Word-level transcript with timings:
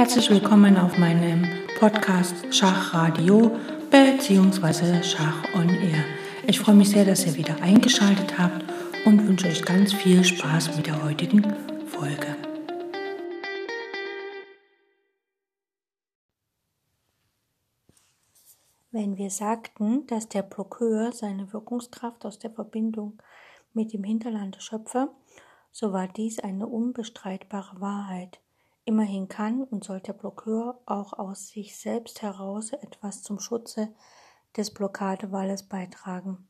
Herzlich 0.00 0.30
willkommen 0.30 0.78
auf 0.78 0.96
meinem 0.96 1.46
Podcast 1.78 2.34
Schachradio 2.54 3.54
bzw. 3.90 5.02
Schach 5.02 5.44
on 5.54 5.68
Air. 5.68 6.02
Ich 6.46 6.58
freue 6.58 6.74
mich 6.74 6.88
sehr, 6.88 7.04
dass 7.04 7.26
ihr 7.26 7.34
wieder 7.34 7.60
eingeschaltet 7.60 8.38
habt 8.38 8.64
und 9.04 9.28
wünsche 9.28 9.48
euch 9.48 9.62
ganz 9.62 9.92
viel 9.92 10.24
Spaß 10.24 10.74
mit 10.74 10.86
der 10.86 11.04
heutigen 11.04 11.42
Folge. 11.84 12.34
Wenn 18.92 19.18
wir 19.18 19.28
sagten, 19.28 20.06
dass 20.06 20.30
der 20.30 20.44
Blockeur 20.44 21.12
seine 21.12 21.52
Wirkungskraft 21.52 22.24
aus 22.24 22.38
der 22.38 22.52
Verbindung 22.52 23.22
mit 23.74 23.92
dem 23.92 24.04
Hinterlande 24.04 24.62
schöpfe, 24.62 25.10
so 25.72 25.92
war 25.92 26.08
dies 26.08 26.38
eine 26.38 26.66
unbestreitbare 26.66 27.82
Wahrheit. 27.82 28.40
Immerhin 28.84 29.28
kann 29.28 29.62
und 29.62 29.84
soll 29.84 30.00
der 30.00 30.14
Blockeur 30.14 30.80
auch 30.86 31.12
aus 31.12 31.48
sich 31.48 31.76
selbst 31.76 32.22
heraus 32.22 32.72
etwas 32.72 33.22
zum 33.22 33.38
Schutze 33.38 33.94
des 34.56 34.72
Blockadewalles 34.72 35.64
beitragen. 35.64 36.48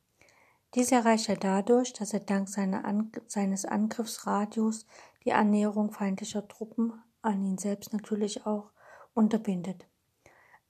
Dies 0.73 0.91
erreicht 0.91 1.27
er 1.27 1.35
dadurch, 1.35 1.93
dass 1.93 2.13
er 2.13 2.21
dank 2.21 2.47
An 2.57 3.11
seines 3.27 3.65
Angriffsradius 3.65 4.87
die 5.25 5.33
Annäherung 5.33 5.91
feindlicher 5.91 6.47
Truppen 6.47 6.93
an 7.21 7.43
ihn 7.43 7.57
selbst 7.57 7.93
natürlich 7.93 8.45
auch 8.45 8.71
unterbindet. 9.13 9.85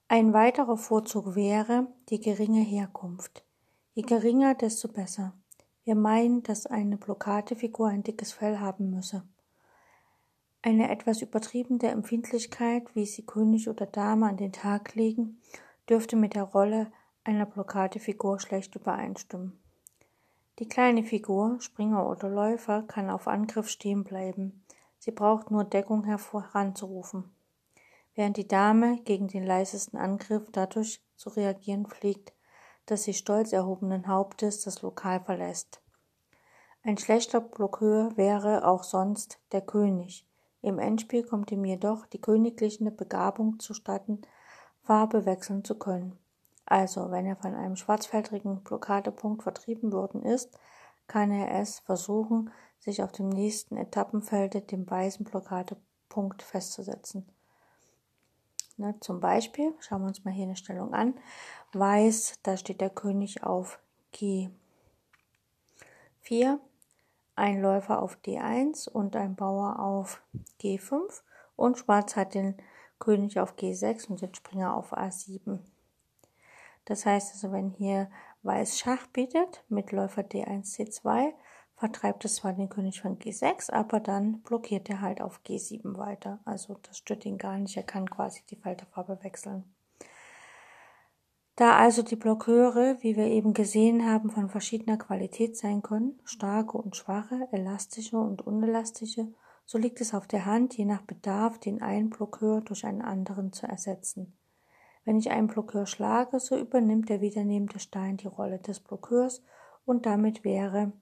Ein 0.08 0.34
weiterer 0.34 0.76
Vorzug 0.76 1.36
wäre 1.36 1.88
die 2.10 2.20
geringe 2.20 2.62
Herkunft. 2.62 3.46
Je 3.94 4.04
geringer, 4.04 4.56
desto 4.56 4.88
besser. 4.88 5.34
Wir 5.84 5.96
meinen, 5.96 6.44
dass 6.44 6.66
eine 6.66 6.98
Blockadefigur 6.98 7.88
ein 7.88 8.04
dickes 8.04 8.34
Fell 8.34 8.60
haben 8.60 8.90
müsse. 8.90 9.24
Eine 10.62 10.92
etwas 10.92 11.22
übertriebene 11.22 11.90
Empfindlichkeit, 11.90 12.84
wie 12.94 13.06
sie 13.06 13.26
König 13.26 13.68
oder 13.68 13.86
Dame 13.86 14.28
an 14.28 14.38
den 14.38 14.52
Tag 14.52 14.96
legen, 14.96 15.42
dürfte 15.90 16.16
mit 16.16 16.36
der 16.36 16.44
Rolle 16.44 16.92
einer 17.24 17.46
Blockadefigur 17.46 18.40
schlecht 18.40 18.76
übereinstimmen. 18.76 19.60
Die 20.60 20.68
kleine 20.68 21.04
Figur, 21.04 21.60
Springer 21.60 22.08
oder 22.08 22.30
Läufer, 22.30 22.84
kann 22.84 23.10
auf 23.10 23.28
Angriff 23.28 23.70
stehen 23.70 24.04
bleiben. 24.04 24.64
Sie 25.00 25.12
braucht 25.12 25.50
nur 25.50 25.64
Deckung 25.64 26.04
heranzurufen 26.04 27.32
während 28.16 28.38
die 28.38 28.48
Dame 28.48 29.00
gegen 29.04 29.28
den 29.28 29.46
leisesten 29.46 29.98
Angriff 29.98 30.44
dadurch 30.52 31.02
zu 31.16 31.30
reagieren 31.30 31.86
pflegt, 31.86 32.34
dass 32.86 33.04
sie 33.04 33.14
stolz 33.14 33.54
erhobenen 33.54 34.08
Hauptes 34.08 34.62
das 34.62 34.82
Lokal 34.82 35.22
verlässt. 35.22 35.82
Ein 36.84 36.98
schlechter 36.98 37.42
Blockeur 37.42 38.18
wäre 38.18 38.68
auch 38.68 38.84
sonst 38.84 39.40
der 39.52 39.62
König. 39.62 40.26
Im 40.62 40.80
Endspiel 40.80 41.24
kommt 41.24 41.52
ihm 41.52 41.66
jedoch 41.66 42.06
die 42.06 42.22
königliche 42.22 42.92
Begabung 42.92 43.60
zustatten, 43.60 44.22
Farbe 44.84 45.26
wechseln 45.26 45.64
zu 45.64 45.78
können. 45.78 46.18
Also, 46.66 47.12
wenn 47.12 47.26
er 47.26 47.36
von 47.36 47.56
einem 47.56 47.76
schwarzfeldrigen 47.76 48.64
Blockadepunkt 48.64 49.44
vertrieben 49.44 49.92
worden 49.92 50.24
ist, 50.24 50.58
kann 51.08 51.32
er 51.32 51.60
es 51.60 51.80
versuchen, 51.80 52.52
sich 52.80 53.04
auf 53.04 53.12
dem 53.12 53.30
nächsten 53.30 53.76
Etappenfelde 53.78 54.62
dem 54.62 54.90
weißen 54.90 55.26
Blockadepunkt 55.26 56.42
festzusetzen. 56.42 57.28
Ne, 58.78 58.96
zum 59.02 59.20
Beispiel, 59.20 59.74
schauen 59.80 60.02
wir 60.02 60.08
uns 60.08 60.24
mal 60.24 60.34
hier 60.34 60.46
eine 60.46 60.56
Stellung 60.56 60.94
an. 60.94 61.16
Weiß, 61.74 62.40
da 62.44 62.58
steht 62.58 62.82
der 62.82 62.90
König 62.90 63.44
auf 63.44 63.80
G4, 64.16 64.50
ein 67.42 67.60
Läufer 67.60 68.04
auf 68.04 68.20
D1 68.24 68.88
und 68.88 69.16
ein 69.16 69.36
Bauer 69.36 69.80
auf 69.80 70.22
G5 70.62 71.24
und 71.56 71.80
Schwarz 71.80 72.16
hat 72.16 72.36
den 72.36 72.56
König 73.00 73.40
auf 73.40 73.56
G6 73.56 74.10
und 74.10 74.22
den 74.22 74.36
Springer 74.36 74.76
auf 74.76 74.94
A7. 74.94 75.58
Das 76.86 77.08
heißt 77.08 77.34
also, 77.34 77.52
wenn 77.52 77.72
hier 77.72 78.12
Weiß 78.44 78.78
Schach 78.78 79.08
bietet 79.08 79.64
mit 79.70 79.92
Läufer 79.92 80.22
D1, 80.22 80.76
C2, 80.76 81.34
vertreibt 81.76 82.26
es 82.26 82.36
zwar 82.36 82.54
den 82.54 82.70
König 82.70 83.02
von 83.02 83.18
G6, 83.18 83.72
aber 83.72 84.00
dann 84.00 84.42
blockiert 84.42 84.88
er 84.92 85.02
halt 85.02 85.20
auf 85.20 85.42
G7 85.44 85.98
weiter. 85.98 86.38
Also 86.46 86.78
das 86.84 87.00
stört 87.00 87.26
ihn 87.26 87.40
gar 87.40 87.58
nicht, 87.58 87.76
er 87.76 87.84
kann 87.84 88.08
quasi 88.08 88.44
die 88.52 88.56
Falterfarbe 88.56 89.18
wechseln. 89.24 89.64
Da 91.62 91.78
also 91.78 92.02
die 92.02 92.16
Blockeure, 92.16 92.98
wie 93.02 93.16
wir 93.16 93.28
eben 93.28 93.54
gesehen 93.54 94.04
haben, 94.04 94.32
von 94.32 94.50
verschiedener 94.50 94.98
Qualität 94.98 95.56
sein 95.56 95.84
können, 95.84 96.20
starke 96.24 96.76
und 96.76 96.96
schwache, 96.96 97.48
elastische 97.52 98.18
und 98.18 98.42
unelastische, 98.42 99.32
so 99.68 99.78
liegt 99.78 100.02
es 100.02 100.16
auf 100.16 100.26
der 100.26 100.48
Hand, 100.48 100.76
je 100.76 100.86
nach 100.86 101.04
Bedarf 101.04 101.60
den 101.60 101.84
einen 101.84 102.10
Blockeur 102.10 102.62
durch 102.62 102.84
einen 102.84 103.04
anderen 103.04 103.54
zu 103.54 103.68
ersetzen. 103.68 104.36
Wenn 105.06 105.20
ich 105.20 105.30
einen 105.30 105.46
Blockeur 105.46 105.86
schlage, 105.86 106.40
so 106.40 106.58
übernimmt 106.58 107.10
der 107.10 107.22
wiedernehmende 107.22 107.78
Stein 107.78 108.18
die 108.18 108.26
Rolle 108.26 108.58
des 108.58 108.80
Blockeurs 108.80 109.44
und 109.86 110.08
damit 110.08 110.44
wäre 110.44 110.94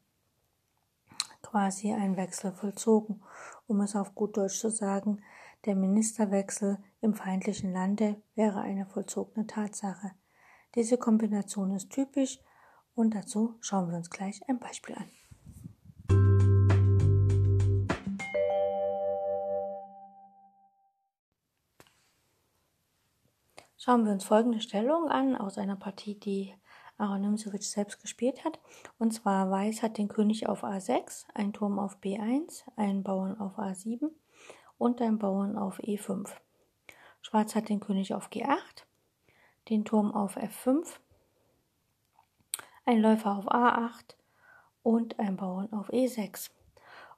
quasi 1.41 1.93
ein 1.93 2.17
Wechsel 2.17 2.51
vollzogen, 2.51 3.23
um 3.67 3.79
es 3.79 3.95
auf 3.95 4.13
gut 4.13 4.35
Deutsch 4.35 4.59
zu 4.59 4.69
sagen, 4.69 5.23
der 5.63 5.77
Ministerwechsel 5.77 6.79
im 6.99 7.13
feindlichen 7.13 7.71
Lande 7.71 8.21
wäre 8.35 8.59
eine 8.59 8.85
vollzogene 8.85 9.47
Tatsache. 9.47 10.11
Diese 10.75 10.97
Kombination 10.97 11.71
ist 11.71 11.89
typisch 11.89 12.39
und 12.93 13.15
dazu 13.15 13.55
schauen 13.59 13.89
wir 13.89 13.97
uns 13.97 14.09
gleich 14.09 14.41
ein 14.47 14.59
Beispiel 14.59 14.95
an. 14.95 15.09
Schauen 23.77 24.05
wir 24.05 24.11
uns 24.11 24.25
folgende 24.25 24.59
Stellung 24.61 25.09
an 25.09 25.35
aus 25.35 25.57
einer 25.57 25.75
Partie, 25.75 26.19
die 26.19 26.53
Aaron 26.99 27.21
Nimzowitsch 27.21 27.63
selbst 27.63 27.99
gespielt 28.01 28.43
hat. 28.45 28.59
Und 28.99 29.11
zwar 29.11 29.49
Weiß 29.49 29.81
hat 29.81 29.97
den 29.97 30.09
König 30.09 30.47
auf 30.47 30.63
A6, 30.63 31.25
ein 31.33 31.53
Turm 31.53 31.79
auf 31.79 31.97
B1, 31.99 32.63
einen 32.75 33.01
Bauern 33.01 33.39
auf 33.39 33.57
A7 33.57 34.11
und 34.77 35.01
einen 35.01 35.17
Bauern 35.17 35.57
auf 35.57 35.79
E5. 35.79 36.29
Schwarz 37.21 37.55
hat 37.55 37.69
den 37.69 37.79
König 37.79 38.13
auf 38.13 38.29
G8, 38.29 38.83
den 39.69 39.85
Turm 39.85 40.13
auf 40.13 40.37
F5, 40.37 40.99
ein 42.85 43.01
Läufer 43.01 43.37
auf 43.37 43.47
A8 43.47 44.15
und 44.83 45.19
ein 45.19 45.37
Bauern 45.37 45.71
auf 45.73 45.89
E6. 45.91 46.49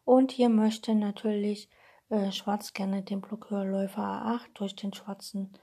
Und 0.03 0.31
hier 0.31 0.49
möchte 0.49 0.95
natürlich 0.95 1.69
äh, 2.09 2.31
Schwarz 2.31 2.73
gerne 2.73 3.03
den 3.03 3.21
Blockeur 3.21 3.65
Läufer 3.65 4.03
A8 4.03 4.49
durch 4.55 4.75
den 4.75 4.93
schwarzen 4.93 5.53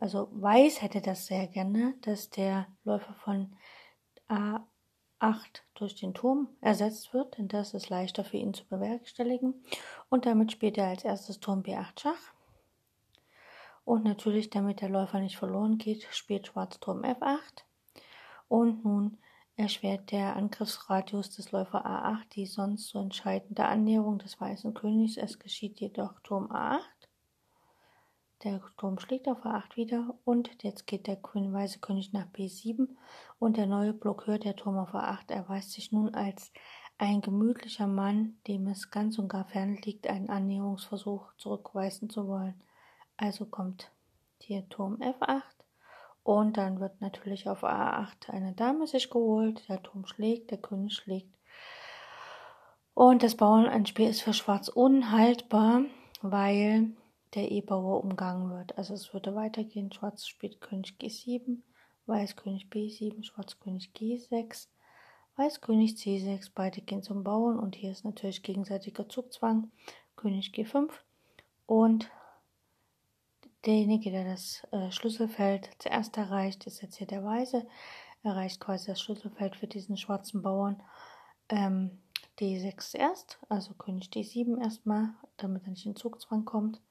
also 0.00 0.28
Weiß 0.32 0.82
hätte 0.82 1.00
das 1.00 1.26
sehr 1.26 1.46
gerne, 1.46 1.94
dass 2.02 2.30
der 2.30 2.66
Läufer 2.84 3.14
von 3.14 3.54
A8 4.28 5.62
durch 5.74 5.94
den 5.94 6.14
Turm 6.14 6.48
ersetzt 6.60 7.12
wird, 7.12 7.38
denn 7.38 7.48
das 7.48 7.74
ist 7.74 7.90
leichter 7.90 8.24
für 8.24 8.36
ihn 8.38 8.54
zu 8.54 8.66
bewerkstelligen. 8.66 9.54
Und 10.08 10.26
damit 10.26 10.52
spielt 10.52 10.78
er 10.78 10.88
als 10.88 11.04
erstes 11.04 11.40
Turm 11.40 11.60
B8 11.60 12.00
Schach. 12.00 12.32
Und 13.86 14.02
natürlich, 14.02 14.50
damit 14.50 14.80
der 14.80 14.88
Läufer 14.88 15.20
nicht 15.20 15.36
verloren 15.36 15.78
geht, 15.78 16.08
spielt 16.10 16.48
Schwarz 16.48 16.80
Turm 16.80 17.04
F8. 17.04 17.62
Und 18.48 18.84
nun 18.84 19.18
erschwert 19.54 20.10
der 20.10 20.34
Angriffsradius 20.34 21.30
des 21.30 21.52
Läufer 21.52 21.86
A8 21.86 22.28
die 22.34 22.46
sonst 22.46 22.88
so 22.88 22.98
entscheidende 22.98 23.64
Annäherung 23.64 24.18
des 24.18 24.40
weißen 24.40 24.74
Königs. 24.74 25.16
Es 25.16 25.38
geschieht 25.38 25.78
jedoch 25.78 26.18
Turm 26.24 26.50
A8. 26.50 26.80
Der 28.42 28.60
Turm 28.76 28.98
schlägt 28.98 29.28
auf 29.28 29.44
A8 29.46 29.76
wieder 29.76 30.18
und 30.24 30.64
jetzt 30.64 30.88
geht 30.88 31.06
der 31.06 31.16
grüne 31.16 31.52
weiße 31.52 31.78
König 31.78 32.12
nach 32.12 32.26
B7 32.26 32.88
und 33.38 33.56
der 33.56 33.66
neue 33.66 33.92
Blockeur, 33.92 34.40
der 34.40 34.56
Turm 34.56 34.78
auf 34.78 34.96
A8, 34.96 35.30
erweist 35.30 35.70
sich 35.70 35.92
nun 35.92 36.12
als 36.12 36.52
ein 36.98 37.20
gemütlicher 37.20 37.86
Mann, 37.86 38.40
dem 38.48 38.66
es 38.66 38.90
ganz 38.90 39.16
und 39.20 39.28
gar 39.28 39.44
fern 39.44 39.76
liegt, 39.76 40.08
einen 40.08 40.28
Annäherungsversuch 40.28 41.32
zurückweisen 41.36 42.10
zu 42.10 42.26
wollen. 42.26 42.60
Also 43.16 43.46
kommt 43.46 43.90
hier 44.40 44.68
Turm 44.68 44.96
F8 45.00 45.42
und 46.22 46.56
dann 46.56 46.80
wird 46.80 47.00
natürlich 47.00 47.48
auf 47.48 47.64
A8 47.64 48.30
eine 48.30 48.52
Dame 48.52 48.86
sich 48.86 49.10
geholt, 49.10 49.68
der 49.68 49.82
Turm 49.82 50.06
schlägt, 50.06 50.50
der 50.50 50.58
König 50.58 50.94
schlägt. 50.94 51.34
Und 52.94 53.22
das 53.22 53.36
Bauernspiel 53.36 54.08
ist 54.08 54.22
für 54.22 54.32
Schwarz 54.32 54.68
unhaltbar, 54.68 55.82
weil 56.22 56.92
der 57.34 57.50
E-Bauer 57.50 58.02
umgangen 58.02 58.50
wird. 58.50 58.78
Also 58.78 58.94
es 58.94 59.12
würde 59.12 59.34
weitergehen. 59.34 59.92
Schwarz 59.92 60.26
spielt 60.26 60.60
König 60.60 60.96
G7, 60.98 61.58
Weiß 62.06 62.36
König 62.36 62.68
B7, 62.70 63.22
Schwarz 63.22 63.60
König 63.60 63.90
G6, 63.94 64.68
Weiß 65.36 65.60
König 65.60 65.96
C6. 65.96 66.50
Beide 66.54 66.80
gehen 66.80 67.02
zum 67.02 67.22
Bauern 67.22 67.58
und 67.58 67.76
hier 67.76 67.92
ist 67.92 68.04
natürlich 68.04 68.42
gegenseitiger 68.42 69.08
Zugzwang. 69.08 69.70
König 70.16 70.52
G5 70.54 70.90
und 71.66 72.10
derjenige, 73.64 74.10
der 74.10 74.24
das 74.24 74.66
äh, 74.72 74.90
Schlüsselfeld 74.90 75.70
zuerst 75.78 76.16
erreicht, 76.16 76.66
ist 76.66 76.82
jetzt 76.82 76.96
hier 76.96 77.06
der 77.06 77.24
Weiße, 77.24 77.66
erreicht 78.22 78.60
quasi 78.60 78.86
das 78.86 79.00
Schlüsselfeld 79.00 79.56
für 79.56 79.66
diesen 79.66 79.96
schwarzen 79.96 80.42
Bauern. 80.42 80.82
Ähm, 81.48 81.98
D6 82.38 82.96
erst, 82.96 83.38
also 83.48 83.72
König 83.74 84.10
D7 84.10 84.60
erstmal, 84.62 85.14
damit 85.36 85.64
er 85.64 85.70
nicht 85.70 85.86
in 85.86 85.96
Zugzwang 85.96 86.44
kommt. 86.44 86.82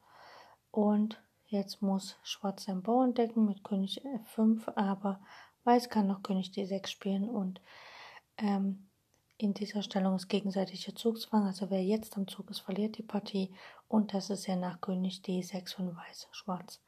Und 0.72 1.22
Jetzt 1.48 1.82
muss 1.82 2.18
Schwarz 2.24 2.66
seinen 2.66 2.82
Bauern 2.82 3.14
decken 3.14 3.46
mit 3.46 3.64
König 3.64 4.04
F5, 4.04 4.76
aber 4.76 5.22
Weiß 5.64 5.90
kann 5.90 6.08
noch 6.08 6.24
König 6.24 6.50
D6 6.50 6.88
spielen 6.88 7.30
und 7.30 7.62
ähm, 8.38 8.88
in 9.38 9.54
dieser 9.54 9.82
Stellung 9.82 10.16
ist 10.16 10.28
gegenseitiger 10.28 10.96
Zugzwang. 10.96 11.46
Also 11.46 11.70
wer 11.70 11.84
jetzt 11.84 12.18
am 12.18 12.28
Zug 12.28 12.50
ist, 12.50 12.60
verliert 12.60 12.98
die 12.98 13.04
Partie. 13.04 13.54
Und 13.88 14.14
das 14.14 14.30
ist 14.30 14.48
ja 14.48 14.56
nach 14.56 14.82
König 14.82 15.22
D6 15.26 15.76
von 15.76 15.96
Weiß, 15.96 16.28
Schwarz. 16.32 16.82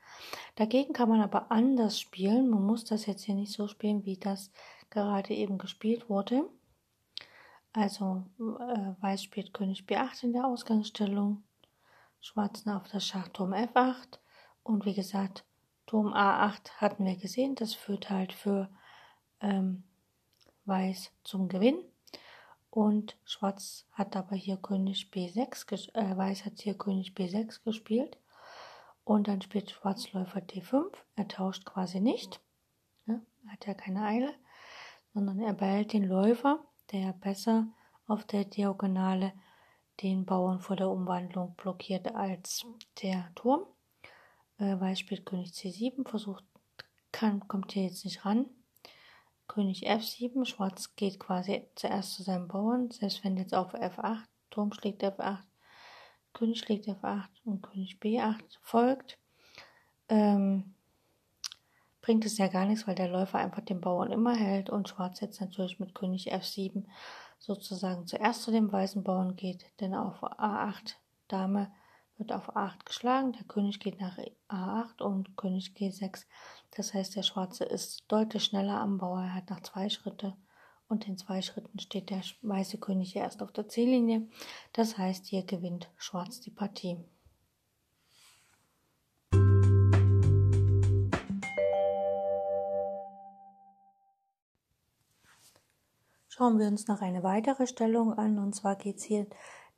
Dagegen 0.56 0.94
kann 0.94 1.10
man 1.10 1.22
aber 1.22 1.52
anders 1.52 2.00
spielen. 2.00 2.50
Man 2.50 2.64
muss 2.64 2.86
das 2.86 3.06
jetzt 3.06 3.24
hier 3.24 3.36
nicht 3.36 3.54
so 3.54 3.68
spielen, 3.68 4.06
wie 4.06 4.18
das 4.18 4.52
gerade 4.90 5.34
eben 5.34 5.58
gespielt 5.58 6.10
wurde. 6.10 6.50
Also 7.74 8.24
äh, 8.40 9.02
Weiß 9.02 9.24
spielt 9.24 9.54
König 9.54 9.84
B8 9.84 10.24
in 10.24 10.34
der 10.34 10.46
Ausgangsstellung. 10.46 11.44
Schwarz 12.20 12.66
auf 12.66 12.90
das 12.90 13.06
Schachturm 13.06 13.54
F8. 13.54 14.20
Und 14.64 14.86
wie 14.86 14.96
gesagt, 14.96 15.46
Turm 15.86 16.14
A8 16.14 16.72
hatten 16.78 17.06
wir 17.06 17.16
gesehen. 17.16 17.56
Das 17.56 17.74
führt 17.74 18.10
halt 18.10 18.34
für 18.34 18.70
ähm, 19.40 19.84
Weiß 20.66 21.12
zum 21.24 21.48
Gewinn. 21.48 21.80
Und 22.69 23.18
Schwarz 23.24 23.86
hat 23.94 24.16
aber 24.16 24.36
hier 24.36 24.58
König 24.58 25.10
B6, 25.12 25.94
äh, 25.94 26.18
Weiß 26.18 26.46
hat 26.46 26.60
hier 26.60 26.78
König 26.78 27.14
B6 27.14 27.64
gespielt. 27.64 28.18
Und 29.04 29.28
dann 29.28 29.42
spielt 29.42 29.72
Schwarz 29.72 30.12
Läufer 30.12 30.40
D5. 30.42 30.92
Er 31.16 31.28
tauscht 31.28 31.66
quasi 31.66 32.00
nicht. 32.00 32.42
Ja, 33.06 33.22
hat 33.48 33.66
ja 33.66 33.74
keine 33.74 34.04
Eile. 34.04 34.34
Sondern 35.14 35.40
er 35.40 35.54
behält 35.54 35.94
den 35.94 36.04
Läufer, 36.04 36.60
der 36.92 37.14
besser 37.14 37.68
auf 38.08 38.25
der 38.25 38.46
Diagonale 38.46 39.34
den 40.02 40.25
Bauern 40.25 40.60
vor 40.60 40.75
der 40.75 40.90
Umwandlung 40.90 41.56
blockiert 41.56 42.13
als 42.13 42.66
der 43.02 43.31
Turm. 43.36 43.66
Äh, 44.60 44.80
Weiß 44.80 45.00
spielt 45.00 45.25
König 45.25 45.52
C7, 45.52 46.08
versucht, 46.08 46.44
kann, 47.12 47.48
kommt 47.48 47.72
hier 47.72 47.84
jetzt 47.84 48.06
nicht 48.06 48.25
ran. 48.25 48.46
König 49.48 49.90
F7, 49.90 50.46
Schwarz 50.46 50.96
geht 50.96 51.20
quasi 51.20 51.68
zuerst 51.76 52.14
zu 52.14 52.24
seinem 52.24 52.48
Bauern, 52.48 52.92
selbst 52.92 53.24
wenn 53.24 53.38
jetzt 53.38 53.54
auf 53.54 53.74
F8, 53.74 54.24
Turm 54.50 54.72
schlägt 54.74 55.04
F8, 55.04 55.40
König 56.34 56.60
schlägt 56.60 56.88
F8 56.88 57.28
und 57.46 57.62
König 57.62 57.98
B8 58.02 58.44
folgt, 58.62 59.18
ähm, 60.10 60.76
bringt 62.02 62.26
es 62.26 62.38
ja 62.38 62.48
gar 62.48 62.66
nichts, 62.66 62.88
weil 62.88 62.96
der 62.96 63.10
Läufer 63.10 63.40
einfach 63.40 63.62
den 63.62 63.82
Bauern 63.82 64.12
immer 64.12 64.36
hält 64.36 64.70
und 64.70 64.88
Schwarz 64.90 65.20
jetzt 65.20 65.42
natürlich 65.42 65.80
mit 65.80 65.96
König 65.96 66.34
F7 66.34 66.86
sozusagen 67.40 68.08
zuerst 68.08 68.44
zu 68.44 68.52
dem 68.52 68.72
weißen 68.72 69.04
Bauern 69.04 69.36
geht, 69.36 69.66
denn 69.80 69.94
auf 69.94 70.24
A8 70.24 70.96
Dame 71.28 71.72
wird 72.18 72.31
auf 72.31 72.56
A8 72.56 72.86
geschlagen, 72.86 73.34
der 73.34 73.44
König 73.44 73.80
geht 73.80 74.00
nach 74.00 74.18
A8 74.50 75.02
und 75.02 75.38
König 75.38 75.74
G6. 75.75 76.25
Das 76.72 76.94
heißt, 76.94 77.16
der 77.16 77.24
Schwarze 77.24 77.64
ist 77.64 78.06
deutlich 78.08 78.44
schneller 78.44 78.80
am 78.80 78.98
Bauer, 78.98 79.22
er 79.22 79.34
hat 79.36 79.50
nach 79.50 79.62
zwei 79.62 79.90
Schritte 79.90 80.36
und 80.88 81.08
in 81.08 81.18
zwei 81.18 81.42
Schritten 81.42 81.80
steht 81.80 82.10
der 82.10 82.22
weiße 82.42 82.80
König 82.80 83.16
erst 83.16 83.42
auf 83.42 83.52
der 83.52 83.68
C-Linie. 83.68 84.28
Das 84.74 84.98
heißt, 84.98 85.28
hier 85.28 85.44
gewinnt 85.44 85.90
Schwarz 85.98 86.40
die 86.40 86.52
Partie. 86.52 86.98
Schauen 96.30 96.60
wir 96.60 96.68
uns 96.68 96.88
noch 96.88 97.02
eine 97.02 97.24
weitere 97.24 97.66
Stellung 97.66 98.13
an 98.13 98.38
und 98.38 98.54
zwar 98.54 98.75
geht 98.75 98.98
es 98.98 99.04
hier 99.04 99.25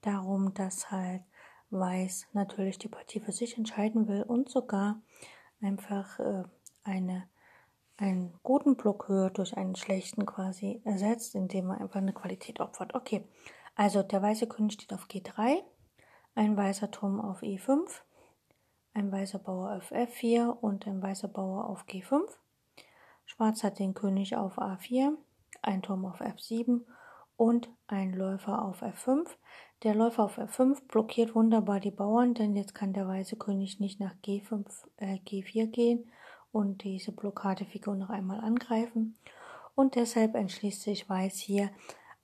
darum, 0.01 0.53
dass 0.53 0.92
halt 0.92 1.24
Weiß 1.71 2.27
natürlich 2.33 2.80
die 2.80 2.88
Partie 2.88 3.19
für 3.19 3.31
sich 3.31 3.57
entscheiden 3.57 4.07
will 4.07 4.24
und 4.24 4.50
sogar 4.50 5.01
einfach 5.62 6.19
äh, 6.19 6.44
eine, 6.83 7.30
einen 7.98 8.33
guten 8.42 8.75
Blockhöhe 8.75 9.30
durch 9.31 9.56
einen 9.56 9.75
schlechten 9.75 10.25
quasi 10.25 10.81
ersetzt, 10.83 11.36
indem 11.36 11.69
er 11.69 11.81
einfach 11.81 11.98
eine 11.98 12.13
Qualität 12.13 12.60
opfert. 12.60 12.95
Okay, 12.95 13.24
also 13.75 14.01
der 14.01 14.21
weiße 14.21 14.48
König 14.48 14.74
steht 14.74 14.94
auf 14.94 15.06
G3, 15.06 15.62
ein 16.36 16.57
weißer 16.57 16.89
Turm 16.89 17.21
auf 17.21 17.44
E5, 17.44 17.88
ein 18.94 19.12
weißer 19.12 19.39
Bauer 19.39 19.75
auf 19.75 19.92
F4 19.92 20.50
und 20.50 20.88
ein 20.88 21.01
weißer 21.01 21.27
Bauer 21.27 21.69
auf 21.69 21.86
G5. 21.86 22.21
Schwarz 23.25 23.63
hat 23.63 23.77
den 23.77 23.94
König 23.94 24.36
auf 24.36 24.57
A4, 24.57 25.12
ein 25.62 25.83
Turm 25.83 26.06
auf 26.06 26.19
F7 26.19 26.81
und 27.39 27.69
ein 27.88 28.12
Läufer 28.12 28.62
auf 28.65 28.83
F5. 28.83 29.25
Der 29.83 29.95
Läufer 29.95 30.25
auf 30.25 30.38
F5 30.38 30.86
blockiert 30.89 31.36
wunderbar 31.36 31.80
die 31.80 31.89
Bauern, 31.89 32.33
denn 32.33 32.53
jetzt 32.53 32.75
kann 32.75 32.91
der 32.91 33.07
weiße 33.07 33.38
König 33.38 33.80
nicht 33.80 34.01
nach 34.01 34.13
G5, 34.25 34.65
äh, 34.97 35.19
G4 35.25 35.68
gehen 35.68 36.12
und 36.51 36.83
diese 36.83 37.13
Blockadefigur 37.13 37.95
noch 37.95 38.09
einmal 38.09 38.41
angreifen. 38.41 39.18
Und 39.74 39.95
deshalb 39.95 40.36
entschließt 40.36 40.81
sich 40.81 41.07
Weiß 41.07 41.38
hier 41.38 41.71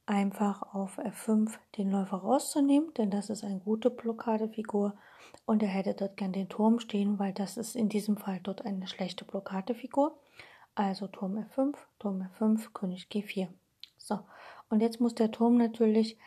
einfach 0.06 0.74
auf 0.74 1.00
F5 1.00 1.54
den 1.78 1.92
Läufer 1.92 2.18
rauszunehmen, 2.18 2.94
denn 2.96 3.10
das 3.10 3.30
ist 3.30 3.46
eine 3.46 3.60
gute 3.60 3.90
Blockadefigur 3.90 4.98
und 5.46 5.64
er 5.64 5.70
hätte 5.70 5.94
dort 5.94 6.18
gern 6.18 6.34
den 6.34 6.50
Turm 6.50 6.82
stehen, 6.82 7.20
weil 7.20 7.32
das 7.32 7.56
ist 7.56 7.78
in 7.78 7.88
diesem 7.88 8.18
Fall 8.18 8.42
dort 8.44 8.66
eine 8.66 8.86
schlechte 8.88 9.24
Blockadefigur. 9.24 10.20
Also 10.76 11.08
Turm 11.08 11.38
F5, 11.38 11.76
Turm 12.00 12.22
F5, 12.38 12.74
König 12.74 13.08
G4. 13.10 13.48
So, 14.06 14.20
und 14.70 14.82
jetzt 14.82 15.02
muss 15.02 15.16
der 15.16 15.32
Turm 15.32 15.58
natürlich 15.58 16.18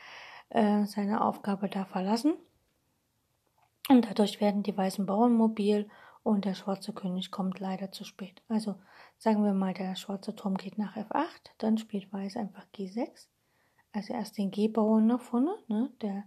äh, 0.50 0.84
seine 0.84 1.24
Aufgabe 1.24 1.68
da 1.68 1.84
verlassen. 1.84 2.34
Und 3.88 4.04
dadurch 4.06 4.40
werden 4.40 4.62
die 4.62 4.76
weißen 4.76 5.06
Bauern 5.06 5.32
mobil 5.32 5.88
und 6.22 6.44
der 6.44 6.54
schwarze 6.54 6.92
König 6.92 7.30
kommt 7.30 7.60
leider 7.60 7.92
zu 7.92 8.04
spät. 8.04 8.42
Also 8.48 8.74
sagen 9.16 9.44
wir 9.44 9.54
mal, 9.54 9.74
der 9.74 9.94
schwarze 9.94 10.34
Turm 10.34 10.56
geht 10.56 10.76
nach 10.76 10.96
F8, 10.96 11.50
dann 11.58 11.78
spielt 11.78 12.12
Weiß 12.12 12.36
einfach 12.36 12.66
G6. 12.74 13.28
Also 13.92 14.12
erst 14.12 14.36
den 14.36 14.50
G-Bauern 14.50 15.06
nach 15.06 15.20
vorne, 15.20 15.56
ne? 15.68 15.90
der, 16.02 16.24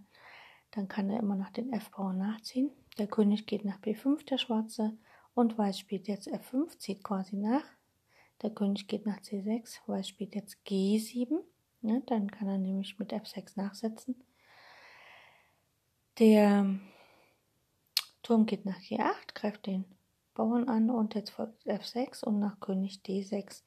dann 0.72 0.88
kann 0.88 1.10
er 1.10 1.20
immer 1.20 1.36
noch 1.36 1.50
den 1.50 1.72
F-Bauern 1.72 2.18
nachziehen. 2.18 2.70
Der 2.98 3.06
König 3.06 3.46
geht 3.46 3.64
nach 3.64 3.78
B5, 3.78 4.24
der 4.26 4.38
schwarze, 4.38 4.96
und 5.34 5.56
Weiß 5.56 5.78
spielt 5.78 6.08
jetzt 6.08 6.28
F5, 6.28 6.78
zieht 6.78 7.04
quasi 7.04 7.36
nach. 7.36 7.64
Der 8.42 8.50
König 8.50 8.88
geht 8.88 9.06
nach 9.06 9.20
C6, 9.20 9.78
Weiß 9.86 10.08
spielt 10.08 10.34
jetzt 10.34 10.58
G7. 10.66 11.38
Ne, 11.80 12.02
dann 12.06 12.30
kann 12.30 12.48
er 12.48 12.58
nämlich 12.58 12.98
mit 12.98 13.12
F6 13.12 13.52
nachsetzen. 13.56 14.22
Der 16.18 16.78
Turm 18.22 18.46
geht 18.46 18.64
nach 18.64 18.78
G8, 18.78 19.34
greift 19.34 19.66
den 19.66 19.84
Bauern 20.34 20.68
an 20.68 20.90
und 20.90 21.14
jetzt 21.14 21.30
folgt 21.30 21.66
F6 21.66 22.24
und 22.24 22.38
nach 22.38 22.60
König 22.60 23.00
D6 23.04 23.62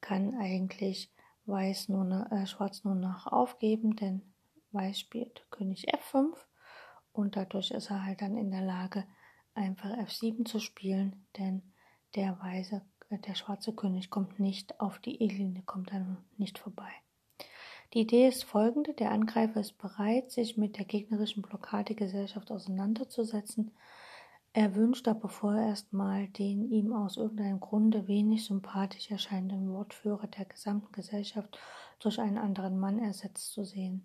kann 0.00 0.34
eigentlich 0.34 1.10
Weiß 1.46 1.90
nur 1.90 2.04
noch, 2.04 2.30
äh, 2.32 2.46
Schwarz 2.46 2.84
nur 2.84 2.94
noch 2.94 3.26
aufgeben, 3.26 3.96
denn 3.96 4.22
Weiß 4.72 4.98
spielt 4.98 5.46
König 5.50 5.94
F5 5.94 6.34
und 7.12 7.36
dadurch 7.36 7.70
ist 7.70 7.90
er 7.90 8.04
halt 8.04 8.22
dann 8.22 8.36
in 8.38 8.50
der 8.50 8.62
Lage, 8.62 9.04
einfach 9.54 9.90
F7 9.90 10.46
zu 10.46 10.58
spielen, 10.58 11.26
denn 11.36 11.62
der 12.14 12.40
weiße, 12.40 12.80
der 13.18 13.34
schwarze 13.34 13.72
König 13.72 14.10
kommt 14.10 14.38
nicht 14.38 14.80
auf 14.80 14.98
die 14.98 15.22
E-Linie, 15.22 15.62
kommt 15.62 15.92
dann 15.92 16.18
nicht 16.36 16.58
vorbei. 16.58 16.90
Die 17.92 18.00
Idee 18.00 18.26
ist 18.28 18.44
folgende: 18.44 18.92
Der 18.94 19.12
Angreifer 19.12 19.60
ist 19.60 19.78
bereit, 19.78 20.30
sich 20.32 20.56
mit 20.56 20.78
der 20.78 20.84
gegnerischen 20.84 21.42
Blockadegesellschaft 21.42 22.50
auseinanderzusetzen. 22.50 23.70
Er 24.52 24.74
wünscht 24.76 25.08
aber 25.08 25.28
vorerst 25.28 25.92
mal 25.92 26.28
den 26.28 26.70
ihm 26.70 26.92
aus 26.92 27.16
irgendeinem 27.16 27.58
Grunde 27.58 28.06
wenig 28.06 28.44
sympathisch 28.44 29.10
erscheinenden 29.10 29.72
Wortführer 29.72 30.28
der 30.28 30.44
gesamten 30.44 30.92
Gesellschaft 30.92 31.58
durch 31.98 32.20
einen 32.20 32.38
anderen 32.38 32.78
Mann 32.78 33.00
ersetzt 33.00 33.52
zu 33.52 33.64
sehen. 33.64 34.04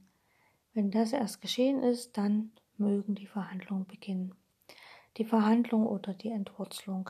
Wenn 0.74 0.92
das 0.92 1.14
erst 1.14 1.42
geschehen 1.42 1.84
ist, 1.84 2.18
dann 2.18 2.52
mögen 2.78 3.14
die 3.14 3.28
Verhandlungen 3.28 3.86
beginnen. 3.86 4.34
Die 5.18 5.26
Verhandlung 5.26 5.86
oder 5.86 6.14
die 6.14 6.30
Entwurzelung. 6.30 7.10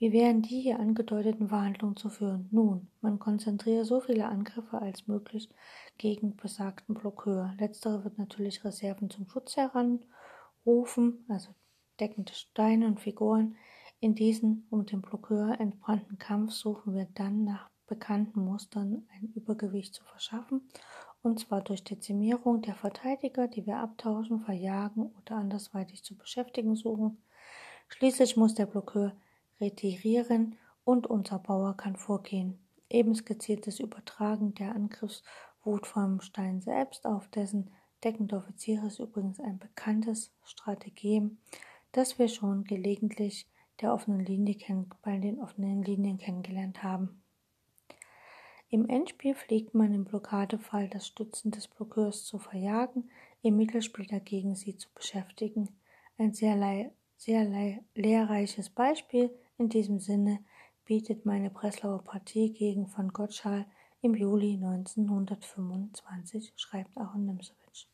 Wie 0.00 0.12
wären 0.12 0.42
die 0.42 0.60
hier 0.60 0.78
angedeuteten 0.78 1.48
Verhandlungen 1.48 1.96
zu 1.96 2.08
führen? 2.08 2.48
Nun, 2.52 2.88
man 3.00 3.18
konzentriere 3.18 3.84
so 3.84 4.00
viele 4.00 4.26
Angriffe 4.26 4.80
als 4.80 5.08
möglich 5.08 5.48
gegen 5.96 6.36
besagten 6.36 6.94
Blockeur. 6.94 7.52
Letztere 7.58 8.04
wird 8.04 8.16
natürlich 8.16 8.64
Reserven 8.64 9.10
zum 9.10 9.28
Schutz 9.28 9.56
heranrufen, 9.56 11.24
also 11.28 11.52
deckende 11.98 12.32
Steine 12.32 12.86
und 12.86 13.00
Figuren. 13.00 13.56
In 13.98 14.14
diesen 14.14 14.68
um 14.70 14.86
den 14.86 15.02
Blockeur 15.02 15.58
entbrannten 15.58 16.16
Kampf 16.16 16.52
suchen 16.52 16.94
wir 16.94 17.08
dann 17.14 17.42
nach 17.42 17.68
bekannten 17.88 18.44
Mustern 18.44 19.04
ein 19.16 19.32
Übergewicht 19.34 19.94
zu 19.94 20.04
verschaffen, 20.04 20.68
und 21.22 21.40
zwar 21.40 21.60
durch 21.60 21.82
Dezimierung 21.82 22.62
der 22.62 22.76
Verteidiger, 22.76 23.48
die 23.48 23.66
wir 23.66 23.78
abtauschen, 23.78 24.42
verjagen 24.42 25.10
oder 25.20 25.34
andersweitig 25.34 26.04
zu 26.04 26.16
beschäftigen 26.16 26.76
suchen. 26.76 27.20
Schließlich 27.88 28.36
muss 28.36 28.54
der 28.54 28.66
Blockeur 28.66 29.16
retirieren 29.60 30.56
und 30.84 31.06
unser 31.06 31.38
Bauer 31.38 31.76
kann 31.76 31.96
vorgehen. 31.96 32.58
Eben 32.90 33.12
gezieltes 33.12 33.80
Übertragen 33.80 34.54
der 34.54 34.74
Angriffswut 34.74 35.86
vom 35.86 36.20
Stein 36.20 36.60
selbst 36.60 37.04
auf 37.04 37.28
dessen 37.28 37.70
deckende 38.04 38.36
Offiziere 38.36 38.86
ist 38.86 38.98
übrigens 38.98 39.40
ein 39.40 39.58
bekanntes 39.58 40.32
Strategem, 40.44 41.38
das 41.92 42.18
wir 42.18 42.28
schon 42.28 42.64
gelegentlich 42.64 43.46
der 43.80 43.92
offenen 43.92 44.24
Linie 44.24 44.56
bei 45.02 45.18
den 45.18 45.40
offenen 45.40 45.82
Linien 45.82 46.18
kennengelernt 46.18 46.82
haben. 46.82 47.22
Im 48.70 48.88
Endspiel 48.88 49.34
pflegt 49.34 49.74
man 49.74 49.94
im 49.94 50.04
Blockadefall 50.04 50.88
das 50.88 51.06
Stützen 51.06 51.50
des 51.50 51.68
Blockeurs 51.68 52.24
zu 52.24 52.38
verjagen, 52.38 53.10
im 53.40 53.56
Mittelspiel 53.56 54.06
dagegen 54.06 54.54
sie 54.54 54.76
zu 54.76 54.88
beschäftigen. 54.94 55.68
Ein 56.18 56.34
sehr, 56.34 56.90
sehr 57.16 57.80
lehrreiches 57.94 58.68
Beispiel 58.68 59.30
in 59.58 59.68
diesem 59.68 59.98
Sinne 59.98 60.38
bietet 60.84 61.26
meine 61.26 61.50
Breslauer 61.50 62.02
Partie 62.02 62.52
gegen 62.52 62.86
von 62.86 63.12
Gottschall 63.12 63.66
im 64.00 64.14
Juli 64.14 64.54
1925, 64.54 66.52
schreibt 66.56 66.96
Aaron 66.96 67.26
Nimsewitsch. 67.26 67.86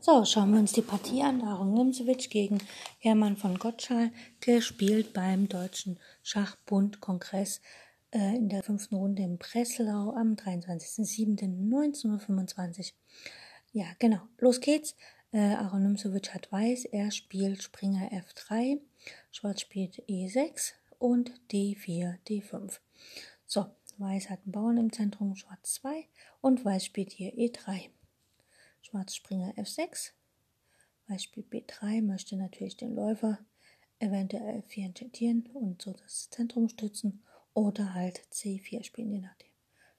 So, 0.00 0.24
schauen 0.24 0.52
wir 0.52 0.60
uns 0.60 0.72
die 0.72 0.82
Partie 0.82 1.22
an. 1.22 1.42
Aaron 1.42 1.74
Nimsewitsch 1.74 2.30
gegen 2.30 2.62
Hermann 3.00 3.36
von 3.36 3.58
Gottschall, 3.58 4.12
gespielt 4.40 5.12
beim 5.12 5.48
Deutschen 5.48 5.98
Schachbund-Kongress 6.22 7.60
äh, 8.12 8.36
in 8.36 8.48
der 8.48 8.62
fünften 8.62 8.94
Runde 8.94 9.22
in 9.22 9.36
Breslau 9.38 10.12
am 10.12 10.34
23.07.1925. 10.34 12.92
Ja, 13.72 13.86
genau. 13.98 14.20
Los 14.38 14.60
geht's. 14.60 14.94
Äh, 15.32 15.54
Aaron 15.54 15.82
Nimzowitsch 15.82 16.30
hat 16.30 16.50
Weiß. 16.50 16.86
Er 16.86 17.10
spielt 17.10 17.62
Springer 17.62 18.10
F3. 18.12 18.80
Schwarz 19.30 19.60
spielt 19.60 20.02
E6 20.08 20.72
und 20.98 21.32
D4, 21.50 22.16
D5. 22.26 22.78
So, 23.46 23.66
Weiß 23.98 24.30
hat 24.30 24.40
einen 24.44 24.52
Bauern 24.52 24.78
im 24.78 24.92
Zentrum, 24.92 25.34
Schwarz 25.34 25.74
2 25.74 26.06
und 26.40 26.64
Weiß 26.64 26.84
spielt 26.84 27.12
hier 27.12 27.34
E3. 27.34 27.90
Schwarz 28.80 29.16
Springer 29.16 29.52
F6. 29.54 30.12
Weiß 31.08 31.22
spielt 31.22 31.52
B3, 31.52 32.02
möchte 32.02 32.36
natürlich 32.36 32.76
den 32.76 32.94
Läufer 32.94 33.38
eventuell 33.98 34.60
F4 34.60 34.86
enchantieren 34.86 35.46
und 35.52 35.82
so 35.82 35.92
das 35.92 36.30
Zentrum 36.30 36.68
stützen 36.68 37.22
oder 37.58 37.92
halt 37.92 38.20
C4 38.32 38.84
spielen, 38.84 39.10
je 39.10 39.18
nachdem. 39.18 39.48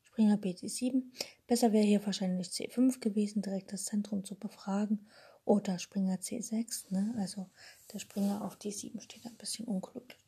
Springer 0.03 0.37
BC7. 0.37 1.03
Besser 1.45 1.73
wäre 1.73 1.83
hier 1.83 2.05
wahrscheinlich 2.05 2.47
C5 2.47 3.01
gewesen, 3.01 3.41
direkt 3.41 3.73
das 3.73 3.83
Zentrum 3.83 4.23
zu 4.23 4.35
befragen. 4.35 5.09
Oder 5.43 5.77
Springer 5.77 6.15
C6, 6.15 6.93
ne? 6.93 7.13
also 7.17 7.49
der 7.91 7.99
Springer 7.99 8.45
auf 8.45 8.55
D7 8.55 9.01
steht 9.01 9.25
ein 9.25 9.35
bisschen 9.35 9.65
unglücklich. 9.65 10.25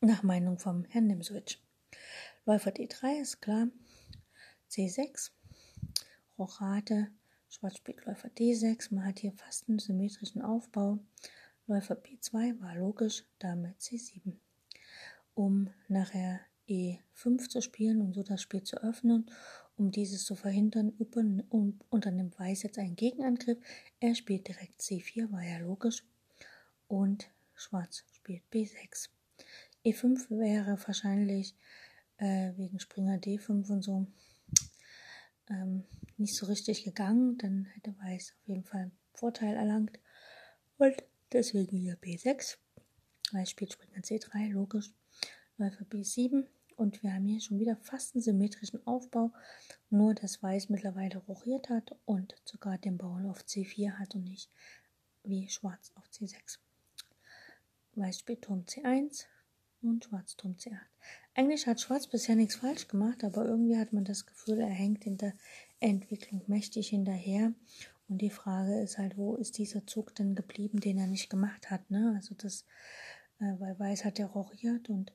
Nach 0.00 0.22
Meinung 0.22 0.60
vom 0.60 0.84
Herrn 0.84 1.08
Nimswitsch. 1.08 1.58
Läufer 2.46 2.70
D3 2.70 3.20
ist 3.20 3.40
klar. 3.40 3.66
C6. 4.70 5.32
Rochade. 6.38 7.08
Schwarz 7.48 7.78
spielt 7.78 8.06
Läufer 8.06 8.28
D6. 8.28 8.94
Man 8.94 9.06
hat 9.06 9.18
hier 9.18 9.32
fast 9.32 9.68
einen 9.68 9.80
symmetrischen 9.80 10.42
Aufbau. 10.42 11.00
Läufer 11.66 11.96
B2 11.96 12.60
war 12.60 12.76
logisch, 12.76 13.24
Dame 13.40 13.74
C7. 13.80 14.36
Um 15.38 15.70
nachher 15.86 16.40
E5 16.68 17.48
zu 17.48 17.62
spielen 17.62 18.00
und 18.00 18.12
so 18.12 18.24
das 18.24 18.42
Spiel 18.42 18.64
zu 18.64 18.82
öffnen. 18.82 19.30
Um 19.76 19.92
dieses 19.92 20.24
zu 20.24 20.34
verhindern, 20.34 20.92
um, 21.48 21.78
unternimmt 21.90 22.36
Weiß 22.40 22.64
jetzt 22.64 22.76
einen 22.76 22.96
Gegenangriff. 22.96 23.56
Er 24.00 24.16
spielt 24.16 24.48
direkt 24.48 24.80
C4, 24.80 25.30
war 25.30 25.44
ja 25.44 25.58
logisch. 25.58 26.02
Und 26.88 27.30
Schwarz 27.54 28.02
spielt 28.10 28.42
B6. 28.52 29.10
E5 29.84 30.28
wäre 30.30 30.76
wahrscheinlich 30.84 31.54
äh, 32.16 32.50
wegen 32.56 32.80
Springer 32.80 33.18
D5 33.18 33.70
und 33.70 33.82
so 33.82 34.08
ähm, 35.50 35.84
nicht 36.16 36.34
so 36.34 36.46
richtig 36.46 36.82
gegangen. 36.82 37.38
Dann 37.38 37.66
hätte 37.74 37.94
Weiß 38.00 38.34
auf 38.40 38.48
jeden 38.48 38.64
Fall 38.64 38.80
einen 38.80 38.98
Vorteil 39.14 39.54
erlangt. 39.54 40.00
Und 40.78 40.96
deswegen 41.30 41.76
hier 41.76 41.96
B6. 41.96 42.56
Weiß 43.30 43.50
spielt 43.50 43.74
Springer 43.74 44.00
C3, 44.00 44.50
logisch. 44.50 44.90
Läufer 45.58 45.84
B7 45.84 46.46
und 46.76 47.02
wir 47.02 47.12
haben 47.12 47.26
hier 47.26 47.40
schon 47.40 47.58
wieder 47.58 47.76
fast 47.76 48.14
einen 48.14 48.22
symmetrischen 48.22 48.86
Aufbau, 48.86 49.32
nur 49.90 50.14
dass 50.14 50.42
Weiß 50.42 50.68
mittlerweile 50.68 51.18
rochiert 51.18 51.68
hat 51.68 51.96
und 52.04 52.36
sogar 52.44 52.78
den 52.78 52.96
Bauern 52.96 53.28
auf 53.28 53.42
C4 53.42 53.98
hat 53.98 54.14
und 54.14 54.24
nicht 54.24 54.48
wie 55.24 55.48
Schwarz 55.48 55.90
auf 55.96 56.04
C6. 56.10 56.58
Weiß 57.96 58.20
spielt 58.20 58.42
Turm 58.42 58.64
C1 58.66 59.24
und 59.82 60.04
Schwarz 60.04 60.36
Turm 60.36 60.54
C8. 60.54 60.78
Eigentlich 61.34 61.66
hat 61.66 61.80
Schwarz 61.80 62.06
bisher 62.06 62.36
nichts 62.36 62.54
falsch 62.54 62.86
gemacht, 62.86 63.24
aber 63.24 63.44
irgendwie 63.44 63.76
hat 63.76 63.92
man 63.92 64.04
das 64.04 64.26
Gefühl, 64.26 64.60
er 64.60 64.68
hängt 64.68 65.04
in 65.06 65.16
der 65.16 65.34
Entwicklung 65.80 66.42
mächtig 66.46 66.90
hinterher. 66.90 67.52
Und 68.08 68.18
die 68.22 68.30
Frage 68.30 68.80
ist 68.80 68.98
halt, 68.98 69.16
wo 69.16 69.34
ist 69.34 69.58
dieser 69.58 69.86
Zug 69.86 70.14
denn 70.14 70.36
geblieben, 70.36 70.78
den 70.78 70.98
er 70.98 71.08
nicht 71.08 71.28
gemacht 71.28 71.70
hat, 71.70 71.90
ne? 71.90 72.14
Also 72.16 72.34
das, 72.36 72.64
äh, 73.40 73.54
weil 73.58 73.78
Weiß 73.78 74.04
hat 74.04 74.18
ja 74.18 74.26
rochiert 74.26 74.88
und 74.88 75.12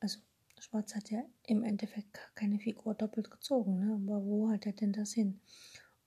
also 0.00 0.18
Schwarz 0.58 0.94
hat 0.94 1.10
ja 1.10 1.22
im 1.46 1.62
Endeffekt 1.62 2.18
keine 2.34 2.58
Figur 2.58 2.94
doppelt 2.94 3.30
gezogen, 3.30 3.78
ne? 3.78 3.94
aber 3.94 4.24
wo 4.24 4.50
hat 4.50 4.66
er 4.66 4.72
denn 4.72 4.92
das 4.92 5.12
hin? 5.12 5.40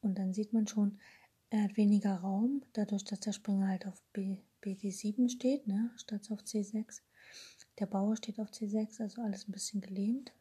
Und 0.02 0.18
dann 0.20 0.34
sieht 0.34 0.54
man 0.54 0.68
schon, 0.68 1.00
er 1.50 1.64
hat 1.64 1.78
weniger 1.78 2.16
Raum, 2.16 2.64
dadurch, 2.74 3.04
dass 3.04 3.20
der 3.20 3.32
Springer 3.32 3.68
halt 3.68 3.88
auf 3.88 4.02
B, 4.12 4.38
BD7 4.62 5.30
steht, 5.30 5.68
ne? 5.68 5.92
statt 5.98 6.30
auf 6.32 6.42
C6. 6.42 7.02
Der 7.80 7.86
Bauer 7.86 8.16
steht 8.16 8.40
auf 8.40 8.50
C6, 8.52 9.02
also 9.02 9.22
alles 9.22 9.48
ein 9.48 9.52
bisschen 9.52 9.82
gelähmt. 9.82 10.34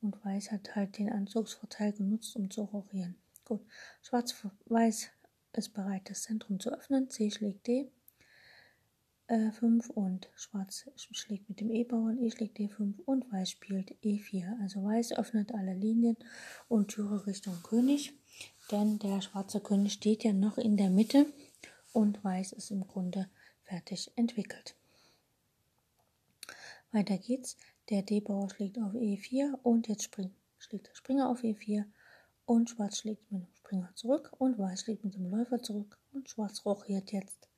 Und 0.00 0.24
Weiß 0.24 0.50
hat 0.50 0.74
halt 0.74 0.98
den 0.98 1.10
Anzugsvorteil 1.10 1.92
genutzt, 1.92 2.34
um 2.36 2.50
zu 2.50 2.62
rochieren. 2.62 3.16
Gut, 3.44 3.64
Schwarz-Weiß 4.02 5.10
ist 5.52 5.74
bereit, 5.74 6.10
das 6.10 6.22
Zentrum 6.22 6.58
zu 6.58 6.70
öffnen. 6.70 7.08
C 7.08 7.30
schlägt 7.30 7.66
D. 7.66 7.90
5 9.32 9.88
äh, 9.88 9.92
und 9.92 10.28
Schwarz 10.34 10.90
schlägt 10.96 11.48
mit 11.48 11.60
dem 11.60 11.70
E-Bauern, 11.70 12.18
E 12.18 12.30
schlägt 12.30 12.58
D5 12.58 13.00
und 13.06 13.32
Weiß 13.32 13.50
spielt 13.50 13.92
E4. 14.02 14.60
Also 14.60 14.84
Weiß 14.84 15.12
öffnet 15.12 15.54
alle 15.54 15.74
Linien 15.74 16.18
und 16.68 16.88
Türe 16.88 17.26
Richtung 17.26 17.54
König, 17.62 18.12
denn 18.70 18.98
der 18.98 19.22
schwarze 19.22 19.60
König 19.60 19.94
steht 19.94 20.24
ja 20.24 20.34
noch 20.34 20.58
in 20.58 20.76
der 20.76 20.90
Mitte 20.90 21.26
und 21.92 22.22
Weiß 22.22 22.52
ist 22.52 22.70
im 22.70 22.86
Grunde 22.86 23.30
fertig 23.62 24.12
entwickelt. 24.16 24.76
Weiter 26.90 27.16
geht's. 27.16 27.56
Der 27.88 28.02
D-Bauer 28.02 28.50
schlägt 28.50 28.78
auf 28.78 28.92
E4 28.92 29.58
und 29.62 29.88
jetzt 29.88 30.04
springt, 30.04 30.34
schlägt 30.58 30.88
der 30.88 30.94
Springer 30.94 31.30
auf 31.30 31.42
E4 31.42 31.84
und 32.44 32.68
Schwarz 32.68 32.98
schlägt 32.98 33.32
mit 33.32 33.42
dem 33.42 33.54
Springer 33.54 33.90
zurück 33.94 34.30
und 34.38 34.58
Weiß 34.58 34.82
schlägt 34.82 35.04
mit 35.04 35.14
dem 35.14 35.30
Läufer 35.30 35.62
zurück 35.62 35.98
und 36.12 36.28
Schwarz 36.28 36.64
rochiert 36.66 37.12
jetzt 37.12 37.48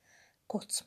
kurz. 0.47 0.85